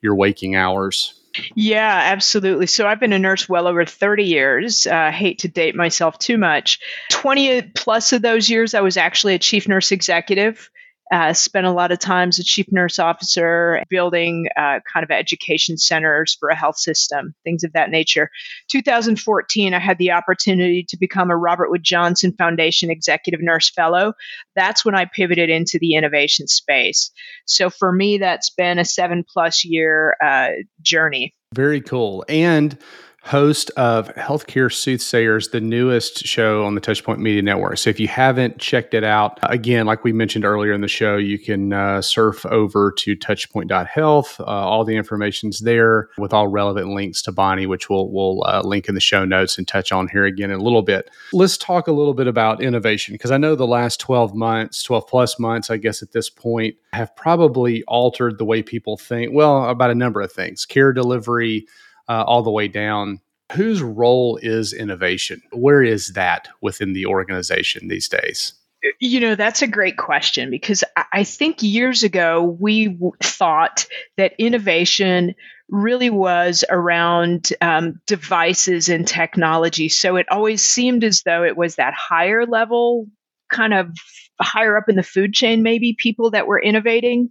[0.00, 1.20] your waking hours.
[1.54, 2.66] Yeah, absolutely.
[2.66, 4.86] So I've been a nurse well over 30 years.
[4.86, 6.78] Uh, hate to date myself too much.
[7.10, 10.70] 20 plus of those years, I was actually a chief nurse executive
[11.14, 15.12] uh, spent a lot of time as a chief nurse officer building uh, kind of
[15.12, 18.30] education centers for a health system, things of that nature.
[18.72, 24.14] 2014, I had the opportunity to become a Robert Wood Johnson Foundation Executive Nurse Fellow.
[24.56, 27.12] That's when I pivoted into the innovation space.
[27.46, 30.48] So for me, that's been a seven plus year uh,
[30.82, 31.32] journey.
[31.54, 32.24] Very cool.
[32.28, 32.76] And
[33.24, 37.78] host of Healthcare Soothsayers, the newest show on the Touchpoint Media Network.
[37.78, 41.16] So if you haven't checked it out, again, like we mentioned earlier in the show,
[41.16, 44.40] you can uh, surf over to touchpoint.health.
[44.40, 48.60] Uh, all the information's there with all relevant links to Bonnie, which we'll, we'll uh,
[48.62, 51.10] link in the show notes and touch on here again in a little bit.
[51.32, 55.06] Let's talk a little bit about innovation because I know the last 12 months, 12
[55.08, 59.64] plus months, I guess at this point, have probably altered the way people think, well,
[59.70, 61.66] about a number of things care delivery,
[62.08, 63.20] uh, all the way down.
[63.52, 65.42] Whose role is innovation?
[65.52, 68.54] Where is that within the organization these days?
[69.00, 73.86] You know, that's a great question because I think years ago we thought
[74.16, 75.34] that innovation
[75.70, 79.88] really was around um, devices and technology.
[79.88, 83.06] So it always seemed as though it was that higher level,
[83.50, 83.96] kind of
[84.40, 87.30] higher up in the food chain, maybe people that were innovating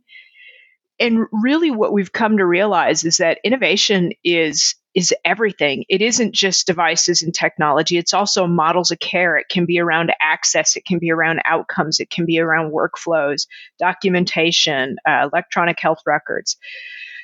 [0.99, 5.86] and really what we've come to realize is that innovation is is everything.
[5.89, 7.97] It isn't just devices and technology.
[7.97, 9.38] It's also models of care.
[9.38, 10.75] It can be around access.
[10.75, 11.99] It can be around outcomes.
[11.99, 13.47] It can be around workflows
[13.79, 16.58] documentation uh, electronic health records.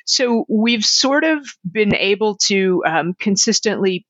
[0.04, 4.04] So we've sort of been able to um, consistently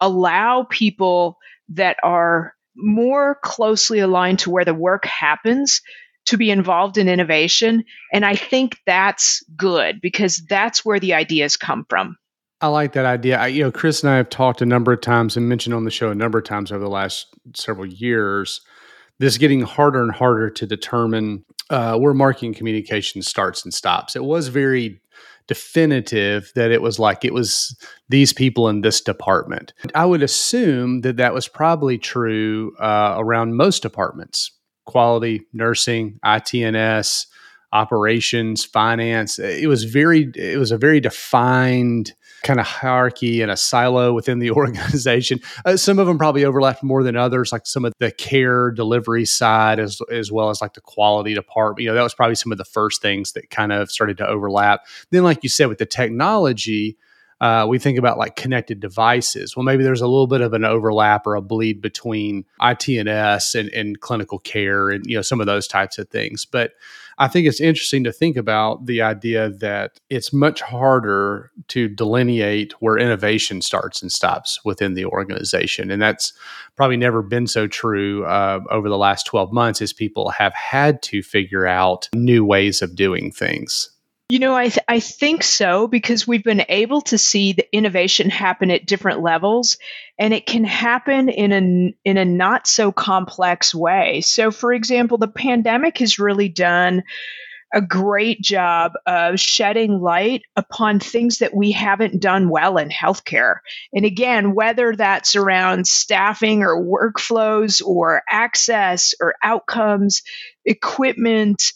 [0.00, 1.38] allow people
[1.70, 5.80] that are more closely aligned to where the work happens
[6.26, 7.84] to be involved in innovation.
[8.12, 12.16] And I think that's good because that's where the ideas come from.
[12.60, 13.38] I like that idea.
[13.38, 15.84] I, you know, Chris and I have talked a number of times and mentioned on
[15.84, 18.62] the show a number of times over the last several years.
[19.18, 24.16] This getting harder and harder to determine uh, where marketing communication starts and stops.
[24.16, 25.00] It was very
[25.46, 27.76] definitive that it was like it was
[28.08, 29.74] these people in this department.
[29.94, 34.50] I would assume that that was probably true uh, around most departments
[34.84, 37.26] quality, nursing, IT&S,
[37.72, 39.38] operations, finance.
[39.38, 44.38] It was very, it was a very defined kind of hierarchy and a silo within
[44.38, 45.40] the organization.
[45.64, 49.24] Uh, some of them probably overlapped more than others, like some of the care delivery
[49.24, 51.82] side, as as well as like the quality department.
[51.82, 54.28] You know, that was probably some of the first things that kind of started to
[54.28, 54.86] overlap.
[55.10, 56.96] Then, like you said, with the technology.
[57.40, 59.56] Uh, we think about like connected devices.
[59.56, 63.68] Well, maybe there's a little bit of an overlap or a bleed between IT&S and,
[63.70, 66.44] and clinical care and you know some of those types of things.
[66.44, 66.72] But
[67.18, 72.72] I think it's interesting to think about the idea that it's much harder to delineate
[72.80, 75.90] where innovation starts and stops within the organization.
[75.90, 76.32] And that's
[76.76, 81.02] probably never been so true uh, over the last 12 months as people have had
[81.02, 83.90] to figure out new ways of doing things.
[84.30, 88.30] You know, I, th- I think so because we've been able to see the innovation
[88.30, 89.76] happen at different levels
[90.18, 94.22] and it can happen in a, in a not so complex way.
[94.22, 97.02] So, for example, the pandemic has really done
[97.74, 103.56] a great job of shedding light upon things that we haven't done well in healthcare.
[103.92, 110.22] And again, whether that's around staffing or workflows or access or outcomes,
[110.64, 111.72] equipment,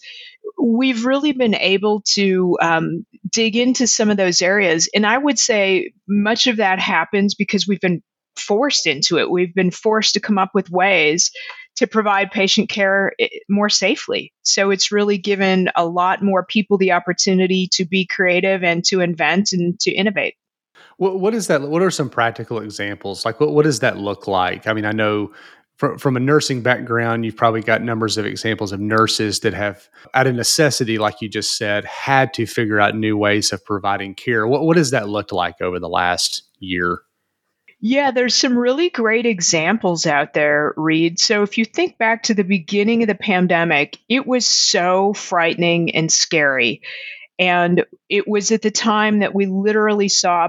[0.61, 4.89] we've really been able to um, dig into some of those areas.
[4.95, 8.03] And I would say much of that happens because we've been
[8.37, 9.31] forced into it.
[9.31, 11.31] We've been forced to come up with ways
[11.77, 14.33] to provide patient care eh, more safely.
[14.43, 19.01] So it's really given a lot more people the opportunity to be creative and to
[19.01, 20.35] invent and to innovate.
[20.97, 21.63] What, what is that?
[21.63, 23.25] What are some practical examples?
[23.25, 24.67] Like, what, what does that look like?
[24.67, 25.33] I mean, I know
[25.79, 29.89] from, from a nursing background, you've probably got numbers of examples of nurses that have,
[30.13, 34.15] out of necessity, like you just said, had to figure out new ways of providing
[34.15, 34.47] care.
[34.47, 37.01] What, what does that look like over the last year?
[37.81, 41.21] Yeah, there's some really great examples out there, Reed.
[41.21, 45.95] So if you think back to the beginning of the pandemic, it was so frightening
[45.95, 46.83] and scary.
[47.39, 50.49] And it was at the time that we literally saw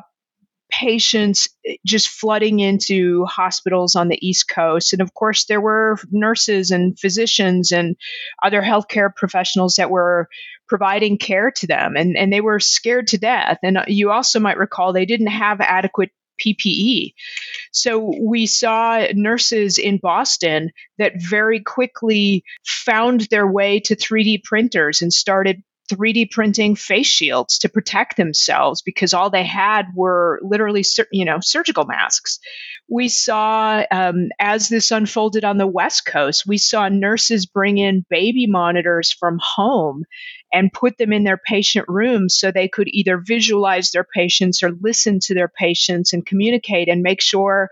[0.70, 4.93] patients eh, just flooding into hospitals on the East Coast.
[4.93, 7.95] And of course, there were nurses and physicians and
[8.43, 10.28] other healthcare professionals that were
[10.67, 13.57] providing care to them, and, and they were scared to death.
[13.63, 17.13] And you also might recall they didn't have adequate PPE.
[17.72, 25.01] So we saw nurses in Boston that very quickly found their way to 3D printers
[25.01, 30.84] and started 3D printing face shields to protect themselves because all they had were literally,
[31.12, 32.40] you know, surgical masks.
[32.88, 38.06] We saw um, as this unfolded on the West Coast, we saw nurses bring in
[38.10, 40.06] baby monitors from home
[40.52, 44.72] and put them in their patient rooms so they could either visualize their patients or
[44.82, 47.70] listen to their patients and communicate and make sure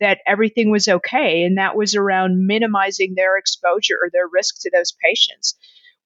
[0.00, 1.44] that everything was okay.
[1.44, 5.54] And that was around minimizing their exposure or their risk to those patients.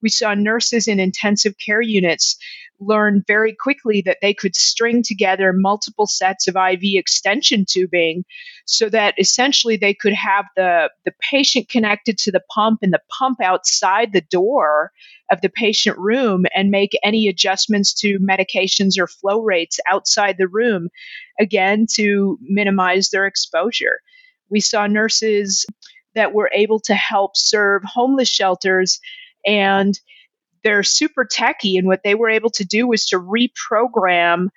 [0.01, 2.37] We saw nurses in intensive care units
[2.81, 8.25] learn very quickly that they could string together multiple sets of IV extension tubing
[8.65, 13.01] so that essentially they could have the, the patient connected to the pump and the
[13.17, 14.91] pump outside the door
[15.31, 20.47] of the patient room and make any adjustments to medications or flow rates outside the
[20.47, 20.89] room,
[21.39, 23.99] again, to minimize their exposure.
[24.49, 25.65] We saw nurses
[26.15, 28.99] that were able to help serve homeless shelters
[29.45, 29.99] and
[30.63, 34.47] they're super techy and what they were able to do was to reprogram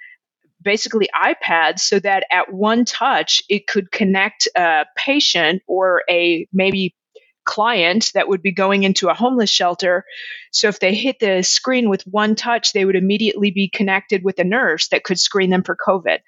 [0.63, 6.95] basically iPads so that at one touch it could connect a patient or a maybe
[7.45, 10.05] client that would be going into a homeless shelter.
[10.51, 14.39] So if they hit the screen with one touch, they would immediately be connected with
[14.39, 16.21] a nurse that could screen them for COVID.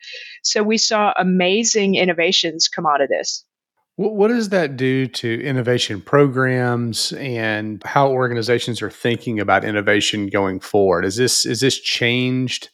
[0.42, 3.45] So we saw amazing innovations come out of this.
[3.98, 10.60] What does that do to innovation programs and how organizations are thinking about innovation going
[10.60, 11.06] forward?
[11.06, 12.68] Is this is this changed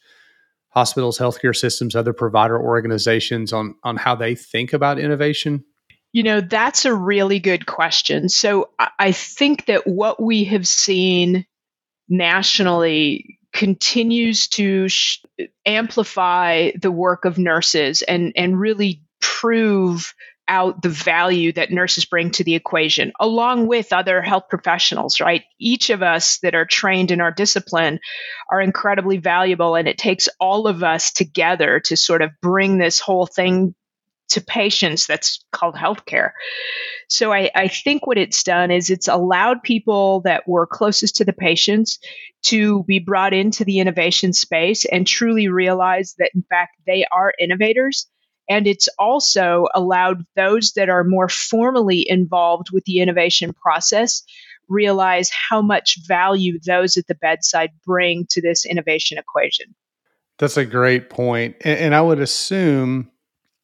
[0.69, 5.63] hospitals, healthcare systems, other provider organizations on on how they think about innovation?
[6.11, 8.27] You know, that's a really good question.
[8.27, 8.69] So
[8.99, 11.45] I think that what we have seen
[12.09, 15.23] nationally continues to sh-
[15.65, 20.13] amplify the work of nurses and and really prove
[20.47, 25.43] out the value that nurses bring to the equation, along with other health professionals, right?
[25.59, 27.99] Each of us that are trained in our discipline
[28.51, 32.99] are incredibly valuable, and it takes all of us together to sort of bring this
[32.99, 33.75] whole thing
[34.29, 36.31] to patients that's called healthcare.
[37.07, 41.25] So I, I, think what it's done is it's allowed people that were closest to
[41.25, 41.99] the patients
[42.43, 47.33] to be brought into the innovation space and truly realize that in fact they are
[47.37, 48.07] innovators
[48.49, 54.23] and it's also allowed those that are more formally involved with the innovation process
[54.69, 59.75] realize how much value those at the bedside bring to this innovation equation.
[60.39, 61.55] That's a great point.
[61.61, 63.09] And, and I would assume,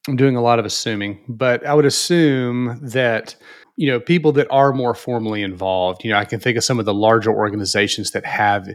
[0.07, 3.35] I'm doing a lot of assuming, but I would assume that
[3.75, 6.79] you know people that are more formally involved you know i can think of some
[6.79, 8.67] of the larger organizations that have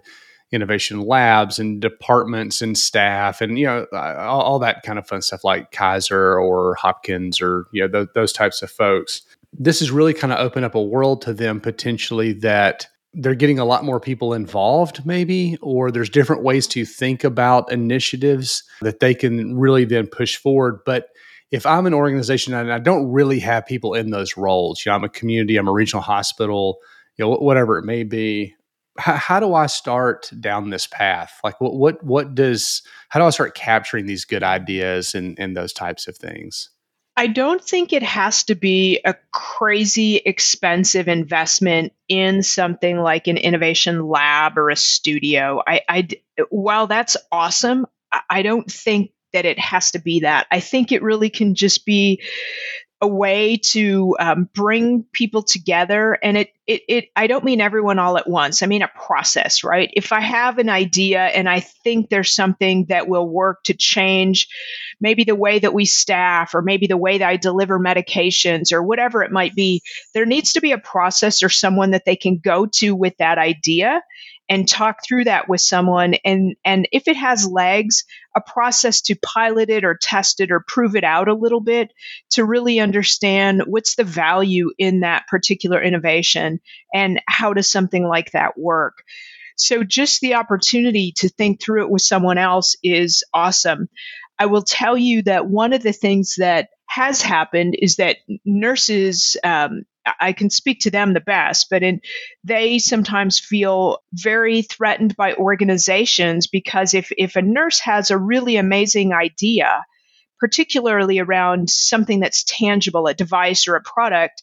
[0.55, 5.21] innovation labs and departments and staff and you know all, all that kind of fun
[5.21, 9.23] stuff like Kaiser or Hopkins or you know th- those types of folks.
[9.53, 13.59] This has really kind of opened up a world to them potentially that they're getting
[13.59, 19.01] a lot more people involved maybe or there's different ways to think about initiatives that
[19.01, 21.11] they can really then push forward but
[21.53, 24.97] if i'm an organization and i don't really have people in those roles you know
[24.97, 26.79] i'm a community i'm a regional hospital
[27.17, 28.55] you know whatever it may be
[28.99, 33.31] how, do i start down this path like what what what does how do i
[33.31, 36.71] start capturing these good ideas and and those types of things
[37.17, 43.37] I don't think it has to be a crazy expensive investment in something like an
[43.37, 45.63] innovation lab or a studio.
[45.65, 46.09] I, I
[46.51, 47.87] while that's awesome,
[48.29, 50.47] I don't think that it has to be that.
[50.51, 52.23] I think it really can just be
[53.05, 56.19] a way to um, bring people together.
[56.23, 58.63] And it, it it i don't mean everyone all at once.
[58.63, 59.91] I mean a process right?
[59.93, 64.49] If i have an idea and i think there's something that will work to change
[65.01, 68.83] maybe the way that we staff or maybe the way that i deliver medications or
[68.83, 69.83] whatever it might be
[70.15, 73.37] there needs to be a process or someone that they can go to with that
[73.37, 74.01] idea
[74.49, 76.15] and talk through that with someone.
[76.25, 78.05] And and if it has legs
[78.37, 81.93] a process to pilot it or test it or prove it out a little bit
[82.31, 86.61] to really understand what's the value in that particular innovation
[86.93, 89.05] and how does something like that work.
[89.57, 93.89] So just the opportunity to think through it with someone else is awesome.
[94.39, 99.37] I will tell you that one of the things that has happened is that nurses
[99.45, 99.85] um,
[100.21, 102.01] I can speak to them the best, but in,
[102.43, 108.57] they sometimes feel very threatened by organizations because if, if a nurse has a really
[108.57, 109.83] amazing idea,
[110.41, 114.43] particularly around something that's tangible, a device or a product,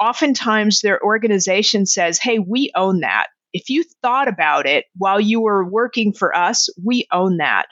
[0.00, 3.26] oftentimes their organization says, Hey, we own that.
[3.52, 7.66] If you thought about it while you were working for us, we own that.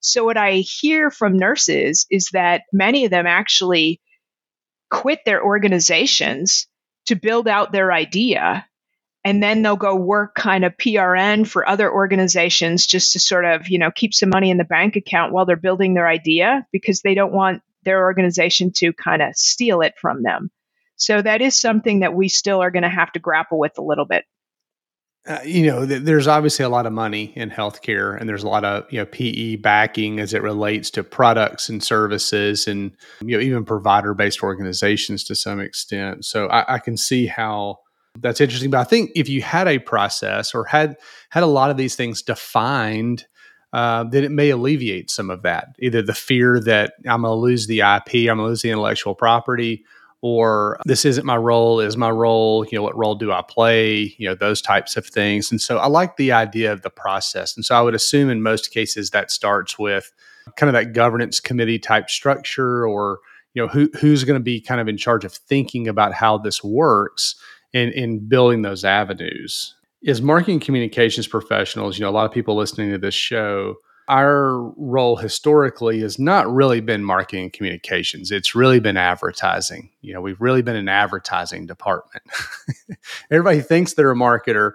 [0.00, 4.00] So, what I hear from nurses is that many of them actually
[4.90, 6.66] quit their organizations
[7.06, 8.66] to build out their idea
[9.24, 13.68] and then they'll go work kind of PRN for other organizations just to sort of,
[13.68, 17.02] you know, keep some money in the bank account while they're building their idea because
[17.02, 20.50] they don't want their organization to kind of steal it from them.
[20.96, 23.82] So that is something that we still are going to have to grapple with a
[23.82, 24.24] little bit.
[25.30, 28.48] Uh, you know, th- there's obviously a lot of money in healthcare, and there's a
[28.48, 32.90] lot of you know PE backing as it relates to products and services, and
[33.24, 36.24] you know even provider-based organizations to some extent.
[36.24, 37.78] So I, I can see how
[38.18, 38.70] that's interesting.
[38.70, 40.96] But I think if you had a process or had
[41.28, 43.26] had a lot of these things defined,
[43.72, 45.68] uh, then it may alleviate some of that.
[45.78, 48.70] Either the fear that I'm going to lose the IP, I'm going to lose the
[48.70, 49.84] intellectual property,
[50.22, 54.14] or this isn't my role is my role you know what role do i play
[54.18, 55.50] you know those types of things.
[55.50, 57.56] And so i like the idea of the process.
[57.56, 60.12] And so i would assume in most cases that starts with
[60.56, 63.20] kind of that governance committee type structure or
[63.54, 66.38] you know who, who's going to be kind of in charge of thinking about how
[66.38, 67.34] this works
[67.72, 69.74] and in building those avenues.
[70.06, 73.76] As marketing communications professionals you know a lot of people listening to this show
[74.10, 78.32] our role historically has not really been marketing and communications.
[78.32, 79.88] It's really been advertising.
[80.00, 82.24] You know, we've really been an advertising department.
[83.30, 84.72] Everybody thinks they're a marketer.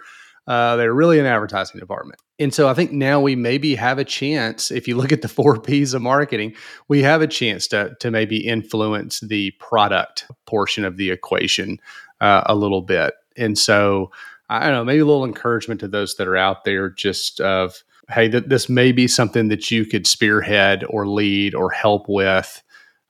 [0.47, 2.21] Uh, they're really an advertising department.
[2.39, 5.27] And so I think now we maybe have a chance, if you look at the
[5.27, 6.55] four P's of marketing,
[6.87, 11.77] we have a chance to, to maybe influence the product portion of the equation
[12.21, 13.15] uh, a little bit.
[13.35, 14.11] And so
[14.47, 17.83] I don't know, maybe a little encouragement to those that are out there just of,
[18.09, 22.61] hey, that this may be something that you could spearhead or lead or help with,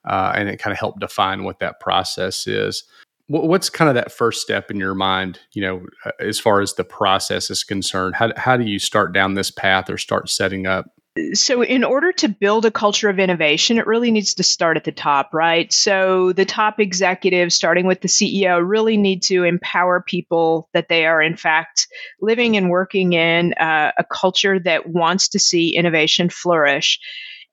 [0.08, 2.84] uh, and it kind of help define what that process is.
[3.28, 5.82] What's kind of that first step in your mind, you know,
[6.20, 8.16] as far as the process is concerned?
[8.16, 10.86] How, how do you start down this path or start setting up
[11.34, 14.84] so in order to build a culture of innovation it really needs to start at
[14.84, 15.72] the top right?
[15.72, 21.06] So the top executives starting with the ceo really need to empower people that they
[21.06, 21.88] are in fact
[22.22, 27.00] living and working in uh, a culture that wants to see innovation flourish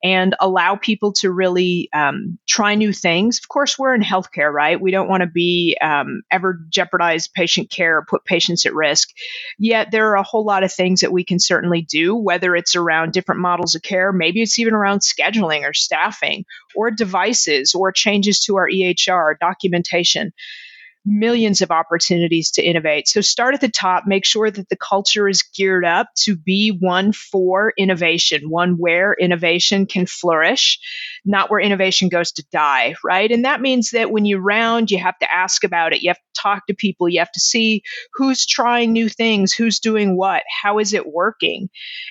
[0.03, 3.39] and allow people to really um, try new things.
[3.39, 4.79] Of course, we're in healthcare, right?
[4.79, 9.09] We don't want to be um, ever jeopardize patient care or put patients at risk.
[9.59, 12.75] Yet there are a whole lot of things that we can certainly do, whether it's
[12.75, 16.45] around different models of care, maybe it's even around scheduling or staffing
[16.75, 20.33] or devices or changes to our EHR documentation
[21.05, 23.07] millions of opportunities to innovate.
[23.07, 26.77] So start at the top, make sure that the culture is geared up to be
[26.79, 30.79] one for innovation, one where innovation can flourish,
[31.25, 33.31] not where innovation goes to die, right?
[33.31, 36.01] And that means that when you round, you have to ask about it.
[36.01, 37.09] You have to talk to people.
[37.09, 37.83] You have to see
[38.13, 41.69] who's trying new things, who's doing what, how is it working?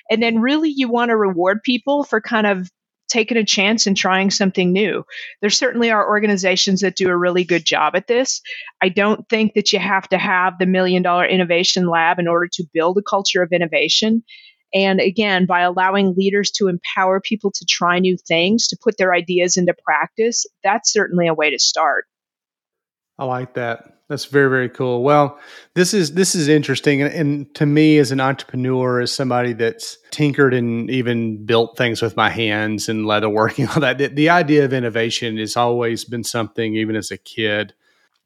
[0.09, 2.69] And then really you want to reward people for kind of
[3.13, 5.05] taking a chance and trying something new.
[5.41, 8.41] There certainly are organizations that do a really good job at this.
[8.81, 12.49] I don't think that you have to have the million dollar innovation lab in order
[12.53, 14.23] to build a culture of innovation.
[14.73, 19.13] And again, by allowing leaders to empower people to try new things, to put their
[19.13, 22.05] ideas into practice, that's certainly a way to start.
[23.17, 23.93] I like that.
[24.09, 25.01] That's very very cool.
[25.01, 25.39] Well,
[25.75, 29.97] this is this is interesting, and, and, to me, as an entrepreneur, as somebody that's
[30.11, 34.65] tinkered and even built things with my hands and leatherworking, all that, the, the idea
[34.65, 36.75] of innovation has always been something.
[36.75, 37.73] Even as a kid,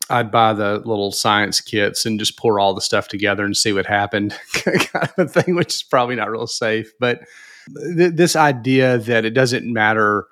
[0.09, 3.71] I'd buy the little science kits and just pour all the stuff together and see
[3.71, 6.91] what happened, kind of a thing, which is probably not real safe.
[6.99, 7.21] But
[7.95, 10.27] th- this idea that it doesn't matter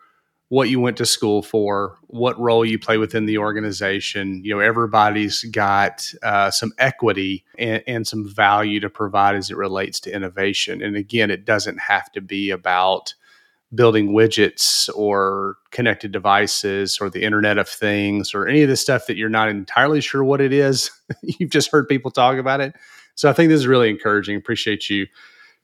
[0.50, 4.44] what you went to school for, what role you play within the organization.
[4.44, 9.58] You know, everybody's got uh, some equity and, and, some value to provide as it
[9.58, 10.84] relates to innovation.
[10.84, 13.16] And again, it doesn't have to be about
[13.74, 19.08] building widgets or connected devices or the Internet of Things or any of the stuff
[19.08, 20.92] that you're not entirely sure what it is.
[21.24, 22.76] You've just heard people talk about it.
[23.16, 24.38] So I think this is really encouraging.
[24.38, 25.08] Appreciate you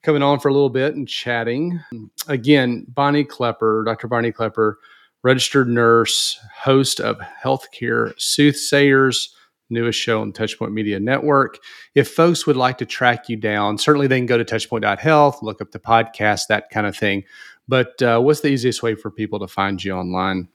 [0.04, 1.80] coming on for a little bit and chatting.
[2.28, 4.08] Again, Bonnie Clipper, Dr.
[4.08, 4.80] Bonnie Clipper,
[5.24, 9.30] registered nurse, host of Healthcare Soothsayers,
[9.70, 11.58] newest show on Touchpoint Media Network.
[11.96, 15.62] If folks would like to track you down, certainly they can go to touchpoint.health, look
[15.62, 17.24] up the podcast, that kind of thing.
[17.68, 20.50] But uh, what's the easiest way for people to find you online?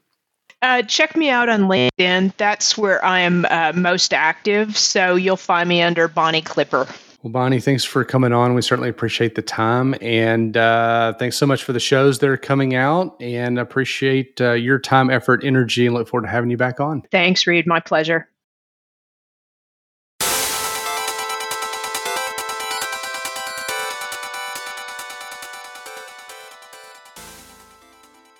[0.62, 2.36] Uh, check me out on LinkedIn.
[2.36, 4.76] That's where I am uh, most active.
[4.76, 6.86] So you'll find me under Bonnie Clipper.
[7.27, 8.55] Well, Bonnie, thanks for coming on.
[8.55, 9.97] We certainly appreciate the time.
[10.01, 14.53] And uh, thanks so much for the shows that are coming out and appreciate uh,
[14.53, 17.03] your time, effort, energy, and look forward to having you back on.
[17.11, 17.66] Thanks, Reed.
[17.66, 18.29] My pleasure.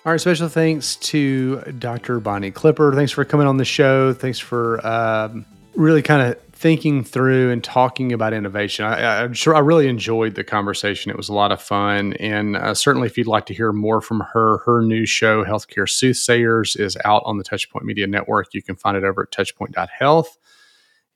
[0.05, 2.21] All right, special thanks to Dr.
[2.21, 2.95] Bonnie Clipper.
[2.95, 4.13] Thanks for coming on the show.
[4.13, 8.83] Thanks for um, really kind of thinking through and talking about innovation.
[8.83, 11.11] I, am sure I really enjoyed the conversation.
[11.11, 12.13] It was a lot of fun.
[12.13, 15.87] And uh, certainly, if you'd like to hear more from her, her new show, Healthcare
[15.87, 18.53] Soothsayers, is out on the Touchpoint Media Network.
[18.53, 20.35] You can find it over at touchpoint.health.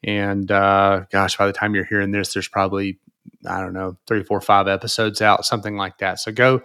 [0.03, 2.99] And uh, gosh, by the time you're hearing this, there's probably,
[3.47, 6.19] I don't know, three, four, five episodes out, something like that.
[6.19, 6.61] So go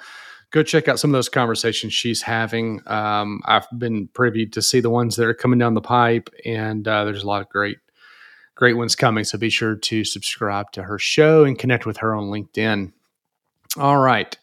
[0.50, 2.80] go check out some of those conversations she's having.
[2.86, 6.86] Um, I've been privy to see the ones that are coming down the pipe, and
[6.86, 7.78] uh, there's a lot of great
[8.56, 9.22] great ones coming.
[9.22, 12.92] So be sure to subscribe to her show and connect with her on LinkedIn.
[13.78, 14.36] All right.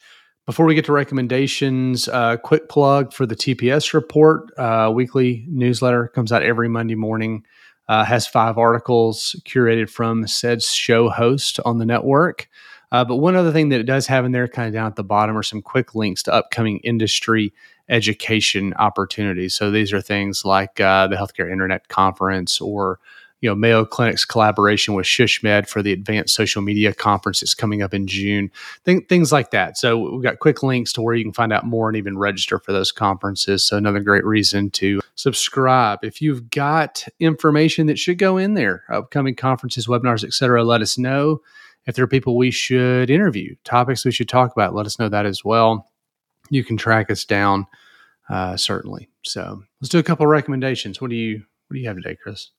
[0.45, 4.51] Before we get to recommendations, uh, quick plug for the TPS report.
[4.57, 7.43] Uh, weekly newsletter comes out every Monday morning.
[7.89, 12.47] Uh, has five articles curated from said show host on the network.
[12.91, 14.95] Uh, but one other thing that it does have in there, kind of down at
[14.95, 17.53] the bottom, are some quick links to upcoming industry
[17.89, 19.55] education opportunities.
[19.55, 22.99] So these are things like uh, the Healthcare Internet Conference or
[23.44, 27.82] you know Mayo Clinic's collaboration with SHSMD for the Advanced Social Media Conference that's coming
[27.82, 28.50] up in June,
[28.86, 29.78] Th- things like that.
[29.78, 32.58] So we've got quick links to where you can find out more and even register
[32.58, 33.62] for those conferences.
[33.62, 36.00] So another great reason to subscribe.
[36.04, 40.98] If you've got information that should go in there, upcoming conferences, webinars, etc., let us
[40.98, 41.41] know.
[41.86, 45.10] If there are people we should interview, topics we should talk about, let us know
[45.10, 45.91] that as well.
[46.50, 47.68] You can track us down,
[48.30, 49.10] uh, certainly.
[49.24, 51.02] So let's do a couple recommendations.
[51.02, 52.52] What do you What do you have today, Chris?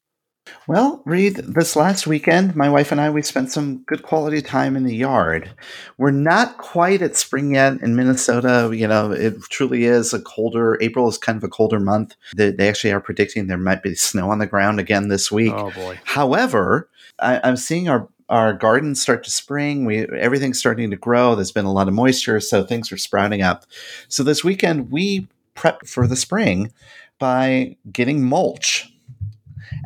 [0.67, 4.77] Well, Reed, this last weekend, my wife and I, we spent some good quality time
[4.77, 5.53] in the yard.
[5.99, 8.71] We're not quite at spring yet in Minnesota.
[8.75, 12.15] You know, it truly is a colder, April is kind of a colder month.
[12.35, 15.53] They, they actually are predicting there might be snow on the ground again this week.
[15.55, 15.99] Oh, boy.
[16.05, 16.89] However,
[17.19, 19.85] I, I'm seeing our our gardens start to spring.
[19.85, 21.35] We everything's starting to grow.
[21.35, 23.67] There's been a lot of moisture, so things are sprouting up.
[24.09, 26.73] So this weekend we prepped for the spring
[27.19, 28.94] by getting mulch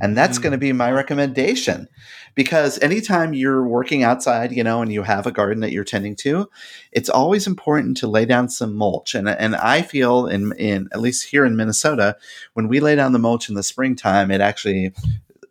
[0.01, 0.43] and that's mm.
[0.43, 1.89] going to be my recommendation
[2.35, 6.15] because anytime you're working outside, you know, and you have a garden that you're tending
[6.15, 6.49] to,
[6.93, 9.15] it's always important to lay down some mulch.
[9.15, 12.17] And, and I feel in, in, at least here in Minnesota,
[12.55, 14.93] when we lay down the mulch in the springtime, it actually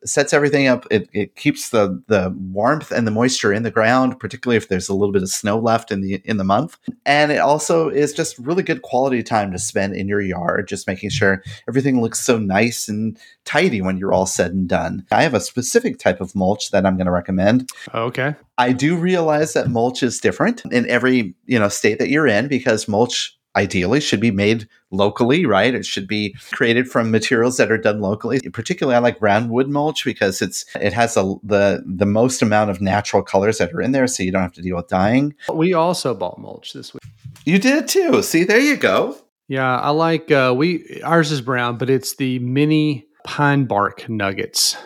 [0.05, 0.85] sets everything up.
[0.91, 4.89] It, it keeps the the warmth and the moisture in the ground, particularly if there's
[4.89, 6.77] a little bit of snow left in the in the month.
[7.05, 10.87] And it also is just really good quality time to spend in your yard, just
[10.87, 15.05] making sure everything looks so nice and tidy when you're all said and done.
[15.11, 17.69] I have a specific type of mulch that I'm going to recommend.
[17.93, 18.35] Okay.
[18.57, 22.47] I do realize that mulch is different in every, you know, state that you're in
[22.47, 25.73] because mulch ideally should be made locally, right?
[25.73, 28.39] It should be created from materials that are done locally.
[28.53, 32.69] Particularly, I like brown wood mulch because it's it has a, the the most amount
[32.69, 35.35] of natural colors that are in there, so you don't have to deal with dyeing.
[35.51, 37.03] We also bought mulch this week.
[37.45, 38.21] You did too.
[38.21, 39.17] See, there you go.
[39.47, 44.77] Yeah, I like uh, we ours is brown, but it's the mini pine bark nuggets.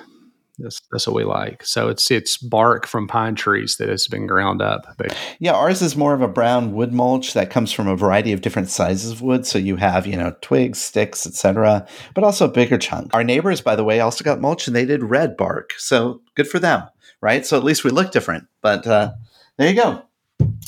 [0.58, 1.66] That's, that's what we like.
[1.66, 4.96] So it's it's bark from pine trees that has been ground up.
[4.98, 8.34] But yeah, ours is more of a brown wood mulch that comes from a variety
[8.34, 9.46] of different sizes of wood.
[9.46, 13.14] So you have you know twigs, sticks, etc., but also a bigger chunk.
[13.14, 15.74] Our neighbors, by the way, also got mulch and they did red bark.
[15.78, 16.84] So good for them,
[17.22, 17.46] right?
[17.46, 18.48] So at least we look different.
[18.62, 19.14] But uh,
[19.58, 20.04] there you go.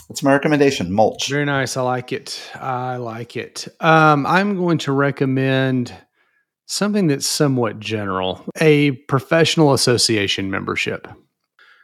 [0.09, 1.29] It's my recommendation, mulch.
[1.29, 1.77] Very nice.
[1.77, 2.39] I like it.
[2.55, 3.67] I like it.
[3.79, 5.93] Um, I'm going to recommend
[6.73, 11.07] something that's somewhat general a professional association membership.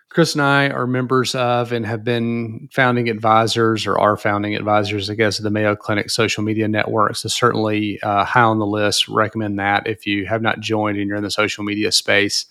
[0.10, 5.08] Chris and I are members of and have been founding advisors or are founding advisors,
[5.08, 7.16] I guess, of the Mayo Clinic social media network.
[7.16, 9.08] So, certainly uh, high on the list.
[9.08, 12.48] Recommend that if you have not joined and you're in the social media space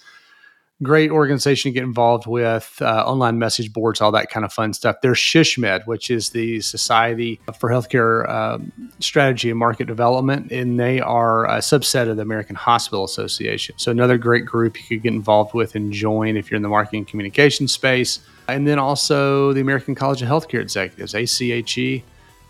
[0.82, 4.72] great organization to get involved with, uh, online message boards, all that kind of fun
[4.72, 4.96] stuff.
[5.02, 11.00] There's SHSMD, which is the Society for Healthcare um, Strategy and Market Development, and they
[11.00, 13.74] are a subset of the American Hospital Association.
[13.78, 16.68] So another great group you could get involved with and join if you're in the
[16.68, 18.20] marketing communication space.
[18.46, 22.04] And then also the American College of Healthcare Executives, ACHE.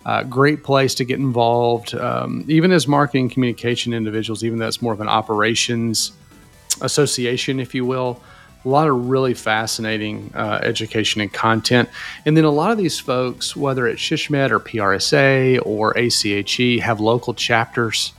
[0.06, 4.80] Uh, great place to get involved, um, even as marketing communication individuals, even though it's
[4.80, 6.12] more of an operations
[6.80, 8.22] association, if you will.
[8.64, 11.88] A lot of really fascinating uh, education and content.
[12.26, 17.00] And then a lot of these folks, whether it's SHSMD or PRSA or ACHE, have
[17.00, 18.12] local chapters.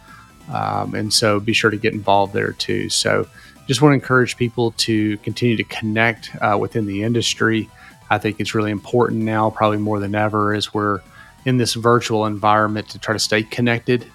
[0.52, 2.90] Um, and so be sure to get involved there too.
[2.90, 3.28] So
[3.68, 7.70] just want to encourage people to continue to connect uh, within the industry.
[8.10, 11.02] I think it's really important now, probably more than ever, as we're
[11.46, 14.06] in this virtual environment to try to stay connected.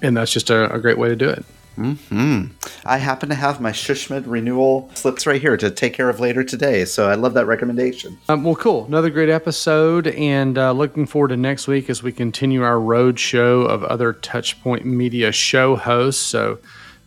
[0.00, 1.44] And that's just a, a great way to do it.
[1.74, 2.46] Hmm.
[2.84, 6.44] I happen to have my SHSMD renewal slips right here to take care of later
[6.44, 8.18] today, so I love that recommendation.
[8.28, 8.84] Um, well, cool.
[8.86, 13.18] Another great episode, and uh, looking forward to next week as we continue our road
[13.18, 16.22] show of other Touchpoint Media show hosts.
[16.22, 16.58] So.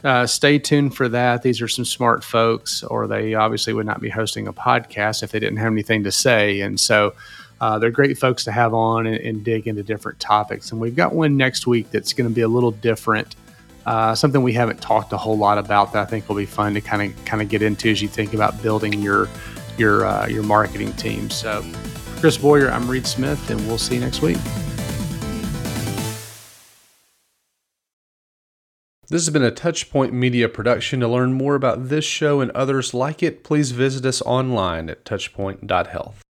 [0.04, 1.42] Uh, stay tuned for that.
[1.42, 5.32] These are some smart folks, or they obviously would not be hosting a podcast if
[5.32, 6.62] they didn't have anything to say.
[6.62, 7.16] And so
[7.60, 10.72] uh, they're great folks to have on and, and dig into different topics.
[10.72, 13.36] And we've got one next week that's going to be a little different
[13.88, 16.74] uh, something we haven't talked a whole lot about that I think will be fun
[16.74, 19.30] to kind of kind of get into as you think about building your
[19.78, 21.30] your uh, your marketing team.
[21.30, 21.64] So,
[22.20, 24.38] Chris Boyer, I'm Reed Smith, and we'll see you next week.
[29.10, 31.00] This has been a Touchpoint Media production.
[31.00, 35.06] To learn more about this show and others like it, please visit us online at
[35.06, 36.27] touchpoint.health.